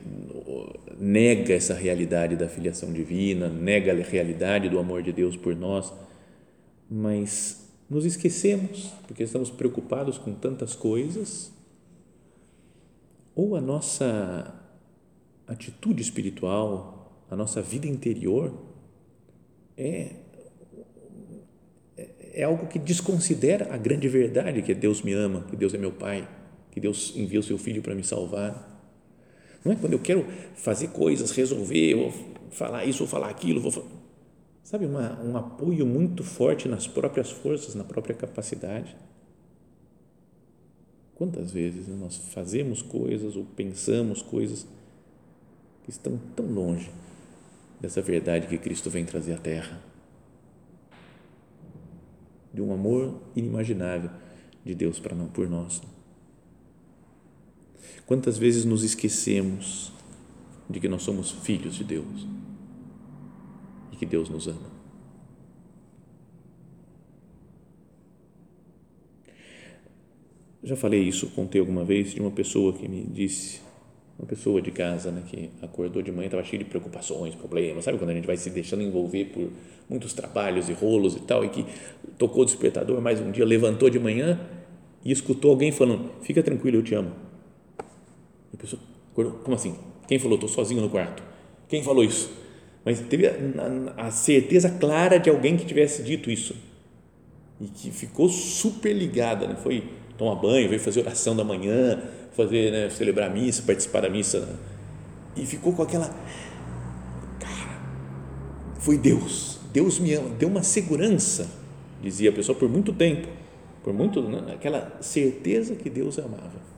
nega 0.97 1.53
essa 1.53 1.73
realidade 1.73 2.37
da 2.37 2.47
filiação 2.47 2.93
divina, 2.93 3.49
nega 3.49 3.91
a 3.91 3.95
realidade 3.95 4.69
do 4.69 4.79
amor 4.79 5.03
de 5.03 5.11
Deus 5.11 5.35
por 5.35 5.53
nós, 5.53 5.91
mas 6.89 7.69
nos 7.89 8.05
esquecemos 8.05 8.93
porque 9.05 9.23
estamos 9.23 9.49
preocupados 9.49 10.17
com 10.17 10.33
tantas 10.33 10.75
coisas, 10.75 11.51
ou 13.35 13.55
a 13.57 13.61
nossa 13.61 14.55
atitude 15.45 16.01
espiritual, 16.01 17.25
a 17.29 17.35
nossa 17.35 17.61
vida 17.61 17.87
interior 17.87 18.53
é, 19.75 20.11
é, 21.97 22.09
é 22.35 22.43
algo 22.43 22.67
que 22.67 22.79
desconsidera 22.79 23.73
a 23.73 23.77
grande 23.77 24.07
verdade 24.07 24.61
que 24.61 24.73
Deus 24.73 25.01
me 25.01 25.11
ama, 25.11 25.41
que 25.49 25.55
Deus 25.55 25.73
é 25.73 25.77
meu 25.77 25.91
Pai, 25.91 26.27
que 26.73 26.79
Deus 26.79 27.13
envia 27.15 27.39
o 27.39 27.43
seu 27.43 27.55
Filho 27.55 27.83
para 27.83 27.93
me 27.93 28.03
salvar. 28.03 28.67
Não 29.63 29.71
é 29.71 29.75
quando 29.75 29.93
eu 29.93 29.99
quero 29.99 30.25
fazer 30.55 30.87
coisas, 30.87 31.29
resolver, 31.29 31.93
vou 31.93 32.11
falar 32.49 32.83
isso, 32.83 32.99
vou 32.99 33.07
falar 33.07 33.29
aquilo, 33.29 33.61
vou 33.61 33.71
falar, 33.71 33.87
sabe, 34.63 34.87
uma, 34.87 35.21
um 35.21 35.37
apoio 35.37 35.85
muito 35.85 36.23
forte 36.23 36.67
nas 36.67 36.87
próprias 36.87 37.29
forças, 37.29 37.75
na 37.75 37.83
própria 37.83 38.15
capacidade. 38.15 38.97
Quantas 41.13 41.51
vezes 41.51 41.87
nós 41.87 42.17
fazemos 42.17 42.81
coisas 42.81 43.35
ou 43.35 43.45
pensamos 43.45 44.23
coisas 44.23 44.65
que 45.83 45.91
estão 45.91 46.19
tão 46.35 46.47
longe 46.47 46.89
dessa 47.79 48.01
verdade 48.01 48.47
que 48.47 48.57
Cristo 48.57 48.89
vem 48.89 49.05
trazer 49.05 49.33
à 49.33 49.37
Terra, 49.37 49.79
de 52.51 52.63
um 52.63 52.73
amor 52.73 53.21
inimaginável 53.35 54.09
de 54.65 54.73
Deus 54.73 54.99
para 54.99 55.15
não 55.15 55.27
por 55.27 55.47
nós. 55.47 55.79
Quantas 58.05 58.37
vezes 58.37 58.65
nos 58.65 58.83
esquecemos 58.83 59.91
de 60.69 60.79
que 60.79 60.87
nós 60.87 61.03
somos 61.03 61.31
filhos 61.31 61.75
de 61.75 61.83
Deus 61.83 62.27
e 63.91 63.95
que 63.95 64.05
Deus 64.05 64.29
nos 64.29 64.47
ama? 64.47 64.73
Já 70.63 70.75
falei 70.75 71.01
isso, 71.01 71.29
contei 71.31 71.59
alguma 71.59 71.83
vez 71.83 72.13
de 72.13 72.21
uma 72.21 72.31
pessoa 72.31 72.73
que 72.73 72.87
me 72.87 73.03
disse 73.03 73.61
uma 74.17 74.27
pessoa 74.27 74.61
de 74.61 74.71
casa 74.71 75.11
né, 75.11 75.23
que 75.27 75.49
acordou 75.61 76.01
de 76.01 76.11
manhã, 76.11 76.25
estava 76.25 76.43
cheio 76.43 76.63
de 76.63 76.69
preocupações, 76.69 77.35
problemas, 77.35 77.83
sabe 77.83 77.97
quando 77.97 78.11
a 78.11 78.13
gente 78.13 78.27
vai 78.27 78.37
se 78.37 78.49
deixando 78.49 78.83
envolver 78.83 79.25
por 79.25 79.49
muitos 79.89 80.13
trabalhos 80.13 80.69
e 80.69 80.73
rolos 80.73 81.15
e 81.15 81.19
tal, 81.21 81.43
e 81.43 81.49
que 81.49 81.65
tocou 82.17 82.43
o 82.43 82.45
despertador 82.45 83.01
mais 83.01 83.19
um 83.19 83.31
dia, 83.31 83.43
levantou 83.43 83.89
de 83.89 83.99
manhã 83.99 84.39
e 85.03 85.11
escutou 85.11 85.51
alguém 85.51 85.71
falando: 85.71 86.11
Fica 86.21 86.41
tranquilo, 86.41 86.77
eu 86.77 86.83
te 86.83 86.95
amo. 86.95 87.11
A 88.53 88.57
pessoa 88.57 88.81
Como 89.15 89.55
assim? 89.55 89.75
Quem 90.07 90.19
falou? 90.19 90.35
Estou 90.35 90.49
sozinho 90.49 90.81
no 90.81 90.89
quarto. 90.89 91.23
Quem 91.67 91.83
falou 91.83 92.03
isso? 92.03 92.29
Mas 92.85 92.99
teve 92.99 93.27
a, 93.27 93.33
a, 93.97 94.07
a 94.07 94.11
certeza 94.11 94.69
clara 94.69 95.17
de 95.17 95.29
alguém 95.29 95.55
que 95.57 95.65
tivesse 95.65 96.03
dito 96.03 96.29
isso 96.29 96.55
e 97.61 97.67
que 97.67 97.91
ficou 97.91 98.27
super 98.27 98.93
ligada, 98.93 99.47
né? 99.47 99.55
foi 99.55 99.83
tomar 100.17 100.35
banho, 100.35 100.67
veio 100.67 100.81
fazer 100.81 100.99
oração 101.01 101.35
da 101.35 101.43
manhã, 101.43 102.01
fazer, 102.33 102.71
né, 102.71 102.89
celebrar 102.89 103.29
a 103.29 103.33
missa, 103.33 103.63
participar 103.63 104.01
da 104.01 104.09
missa. 104.09 104.39
Né? 104.41 104.55
E 105.37 105.45
ficou 105.45 105.73
com 105.73 105.81
aquela. 105.81 106.07
Cara, 107.39 107.81
foi 108.79 108.97
Deus. 108.97 109.59
Deus 109.71 109.99
me 109.99 110.13
ama. 110.13 110.29
Deu 110.29 110.49
uma 110.49 110.61
segurança, 110.61 111.49
dizia 112.01 112.29
a 112.29 112.33
pessoa, 112.33 112.57
por 112.57 112.69
muito 112.69 112.91
tempo. 112.93 113.27
Por 113.83 113.93
muito. 113.93 114.21
Né, 114.21 114.53
aquela 114.53 114.97
certeza 115.01 115.75
que 115.75 115.89
Deus 115.89 116.19
amava. 116.19 116.72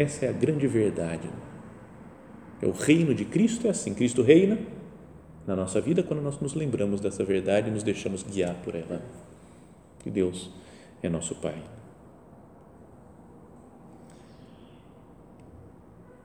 Essa 0.00 0.24
é 0.24 0.28
a 0.30 0.32
grande 0.32 0.66
verdade. 0.66 1.28
É 2.62 2.66
o 2.66 2.72
reino 2.72 3.14
de 3.14 3.26
Cristo 3.26 3.66
é 3.66 3.70
assim. 3.70 3.92
Cristo 3.92 4.22
reina 4.22 4.58
na 5.46 5.54
nossa 5.54 5.78
vida 5.78 6.02
quando 6.02 6.22
nós 6.22 6.40
nos 6.40 6.54
lembramos 6.54 7.02
dessa 7.02 7.22
verdade 7.22 7.68
e 7.68 7.70
nos 7.70 7.82
deixamos 7.82 8.22
guiar 8.22 8.54
por 8.64 8.74
ela. 8.74 9.02
Que 9.98 10.08
Deus 10.08 10.50
é 11.02 11.08
nosso 11.10 11.34
Pai. 11.34 11.62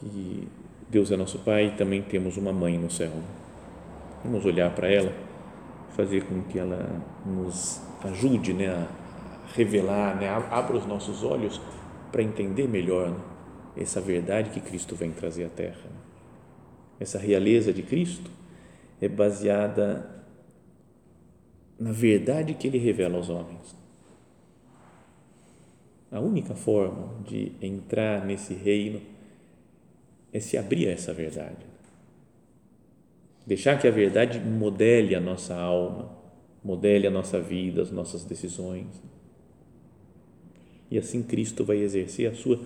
E 0.02 0.48
Deus 0.90 1.12
é 1.12 1.18
nosso 1.18 1.40
Pai 1.40 1.66
e 1.66 1.72
também 1.72 2.02
temos 2.02 2.38
uma 2.38 2.54
mãe 2.54 2.78
no 2.78 2.90
céu. 2.90 3.12
Vamos 4.24 4.46
olhar 4.46 4.74
para 4.74 4.90
ela, 4.90 5.12
fazer 5.98 6.24
com 6.24 6.42
que 6.44 6.58
ela 6.58 7.02
nos 7.26 7.82
ajude 8.06 8.54
né, 8.54 8.70
a 8.70 8.88
revelar, 9.54 10.16
né, 10.16 10.30
abra 10.30 10.78
os 10.78 10.86
nossos 10.86 11.26
olhos 11.26 11.60
para 12.10 12.24
entender 12.24 12.70
melhor 12.70 13.10
né, 13.10 13.35
essa 13.78 14.00
verdade 14.00 14.50
que 14.50 14.60
Cristo 14.60 14.96
vem 14.96 15.12
trazer 15.12 15.46
à 15.46 15.50
Terra. 15.50 15.90
Essa 17.00 17.20
realeza 17.20 17.74
de 17.74 17.84
Cristo 17.84 18.30
é 19.02 19.08
baseada 19.08 20.10
na 21.78 21.92
verdade 21.92 22.54
que 22.54 22.68
Ele 22.68 22.78
revela 22.78 23.18
aos 23.18 23.30
homens 23.30 23.76
a 26.16 26.20
única 26.22 26.56
forma 26.56 27.14
de 27.28 27.52
entrar 27.62 28.26
nesse 28.26 28.54
reino 28.54 29.02
é 30.32 30.40
se 30.40 30.58
abrir 30.58 30.88
a 30.88 30.92
essa 30.92 31.14
verdade. 31.14 31.66
Deixar 33.46 33.78
que 33.78 33.86
a 33.86 33.92
verdade 33.92 34.40
modele 34.40 35.14
a 35.14 35.20
nossa 35.20 35.54
alma, 35.56 36.10
modele 36.64 37.06
a 37.06 37.12
nossa 37.12 37.42
vida, 37.42 37.82
as 37.82 37.92
nossas 37.92 38.24
decisões. 38.24 38.88
E 40.90 40.98
assim 40.98 41.22
Cristo 41.22 41.66
vai 41.66 41.78
exercer 41.80 42.32
a 42.32 42.34
sua 42.34 42.62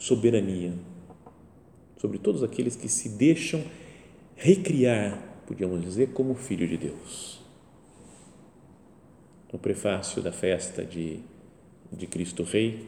soberania 0.00 0.74
sobre 1.96 2.18
todos 2.18 2.42
aqueles 2.42 2.74
que 2.74 2.88
se 2.88 3.10
deixam 3.10 3.62
recriar, 4.34 5.22
podíamos 5.46 5.80
dizer, 5.80 6.08
como 6.08 6.34
filho 6.34 6.66
de 6.66 6.76
Deus. 6.76 7.38
No 9.52 9.60
prefácio 9.60 10.20
da 10.20 10.32
festa 10.32 10.84
de 10.84 11.20
de 11.92 12.06
Cristo 12.06 12.42
Rei, 12.42 12.86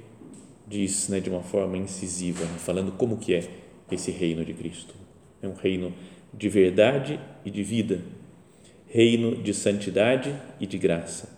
diz 0.67 1.09
né, 1.09 1.21
de 1.21 1.29
uma 1.29 1.43
forma 1.43 1.77
incisiva, 1.77 2.45
falando 2.59 2.93
como 2.93 3.17
que 3.17 3.35
é 3.35 3.49
esse 3.91 4.11
reino 4.11 4.45
de 4.45 4.55
Cristo. 4.55 4.95
É 5.43 5.49
um 5.49 5.55
reino 5.55 5.93
de 6.33 6.49
verdade 6.49 7.19
e 7.45 7.51
de 7.51 7.63
vida, 7.63 8.01
reino 8.87 9.37
de 9.43 9.53
santidade 9.53 10.35
e 10.61 10.67
de 10.67 10.79
graça, 10.79 11.29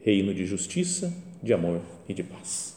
reino 0.00 0.34
de 0.34 0.46
justiça, 0.46 1.12
de 1.42 1.52
amor 1.52 1.80
e 2.08 2.14
de 2.14 2.22
paz. 2.22 2.76